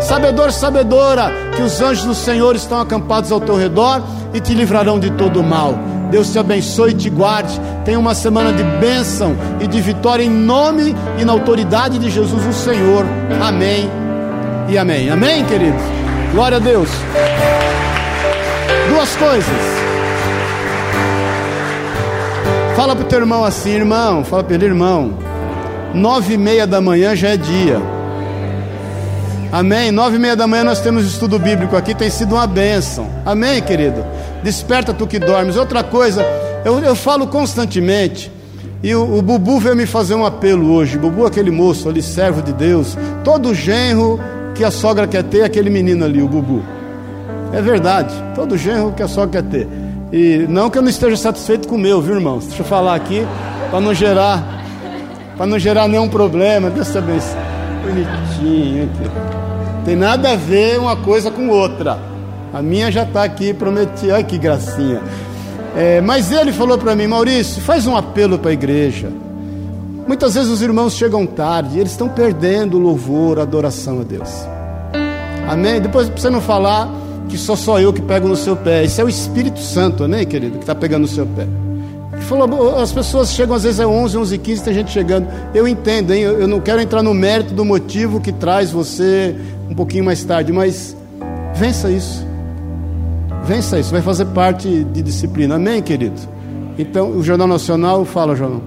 [0.00, 4.02] Sabedor, sabedora, que os anjos do Senhor estão acampados ao teu redor
[4.32, 5.74] e te livrarão de todo o mal.
[6.10, 7.60] Deus te abençoe e te guarde.
[7.84, 12.46] Tenha uma semana de bênção e de vitória em nome e na autoridade de Jesus
[12.46, 13.04] o Senhor.
[13.40, 13.88] Amém
[14.68, 15.10] e amém.
[15.10, 15.82] Amém, queridos?
[16.32, 16.88] Glória a Deus.
[18.88, 19.79] Duas coisas.
[22.80, 24.24] Fala para o teu irmão assim, irmão.
[24.24, 25.12] Fala para ele, irmão.
[25.92, 27.78] Nove e meia da manhã já é dia.
[29.52, 29.92] Amém.
[29.92, 31.94] Nove e meia da manhã nós temos estudo bíblico aqui.
[31.94, 33.06] Tem sido uma bênção.
[33.26, 34.02] Amém, querido.
[34.42, 35.58] Desperta tu que dormes.
[35.58, 36.24] Outra coisa,
[36.64, 38.32] eu, eu falo constantemente.
[38.82, 40.96] E o, o, Bubu veio me fazer um apelo hoje.
[40.96, 42.96] Bubu, aquele moço ali, servo de Deus.
[43.22, 44.18] Todo genro
[44.54, 46.62] que a sogra quer ter, é aquele menino ali, o Bubu.
[47.52, 48.14] É verdade.
[48.34, 49.68] Todo genro que a sogra quer ter.
[50.12, 52.46] E não que eu não esteja satisfeito com o meu, viu, irmãos?
[52.46, 53.26] Deixa eu falar aqui
[53.70, 54.61] para não gerar
[55.36, 56.68] para não gerar nenhum problema.
[56.68, 57.34] Deus abençoe.
[57.82, 59.11] Bonitinho aqui.
[59.86, 61.98] Tem nada a ver uma coisa com outra.
[62.52, 64.14] A minha já está aqui prometida.
[64.14, 65.00] Olha que gracinha.
[65.74, 69.11] É, mas ele falou para mim, Maurício, faz um apelo para a igreja.
[70.06, 74.28] Muitas vezes os irmãos chegam tarde, eles estão perdendo o louvor, a adoração a Deus.
[75.48, 75.80] Amém?
[75.80, 76.90] Depois, para você não falar,
[77.30, 78.84] que só sou eu que pego no seu pé.
[78.84, 81.46] Isso é o Espírito Santo, né, querido, que está pegando no seu pé.
[82.12, 85.28] Ele falou, as pessoas chegam às vezes é 11, 11 15, tem gente chegando.
[85.54, 86.22] Eu entendo, hein?
[86.22, 89.34] Eu não quero entrar no mérito do motivo que traz você
[89.70, 90.96] um pouquinho mais tarde, mas
[91.54, 92.26] vença isso.
[93.44, 95.54] Vença isso, vai fazer parte de disciplina.
[95.54, 96.20] Amém, querido?
[96.78, 98.62] Então, o Jornal Nacional, fala, Jornal.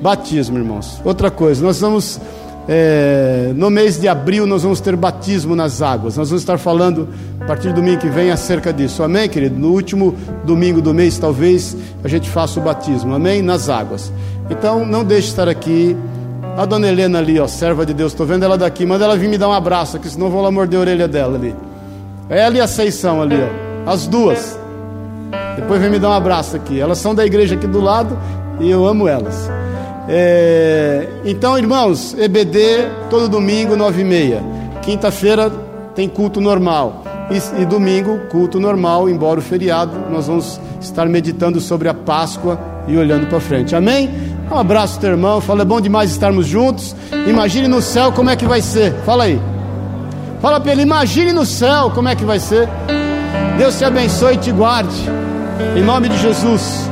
[0.00, 1.00] Batismo, irmãos.
[1.04, 2.20] Outra coisa, nós vamos
[2.68, 6.16] é, no mês de abril nós vamos ter batismo nas águas.
[6.16, 7.08] Nós vamos estar falando
[7.40, 9.02] a partir do domingo que vem acerca disso.
[9.02, 9.56] Amém, querido?
[9.56, 10.14] No último
[10.44, 13.14] domingo do mês, talvez a gente faça o batismo.
[13.14, 13.40] Amém?
[13.40, 14.12] Nas águas.
[14.50, 15.96] Então não deixe de estar aqui.
[16.56, 18.86] A dona Helena ali, ó, serva de Deus, estou vendo ela daqui.
[18.86, 21.06] Manda ela vir me dar um abraço, que senão eu vou lá morder a orelha
[21.06, 21.54] dela ali.
[22.28, 23.90] Ela e a Seição ali, ó.
[23.90, 24.58] As duas.
[25.54, 26.80] Depois vem me dar um abraço aqui.
[26.80, 28.18] Elas são da igreja aqui do lado
[28.58, 29.55] e eu amo elas.
[30.08, 34.42] É, então, irmãos, EBD todo domingo, nove e meia.
[34.82, 35.50] Quinta-feira
[35.94, 37.02] tem culto normal.
[37.30, 42.58] E, e, domingo, culto normal, embora o feriado, nós vamos estar meditando sobre a Páscoa
[42.86, 43.74] e olhando para frente.
[43.74, 44.08] Amém?
[44.50, 45.40] Um abraço, teu irmão.
[45.40, 46.94] Fala, é bom demais estarmos juntos.
[47.26, 48.92] Imagine no céu como é que vai ser.
[49.04, 49.40] Fala aí.
[50.40, 52.68] Fala para ele, imagine no céu como é que vai ser.
[53.58, 54.96] Deus te abençoe e te guarde.
[55.76, 56.88] Em nome de Jesus.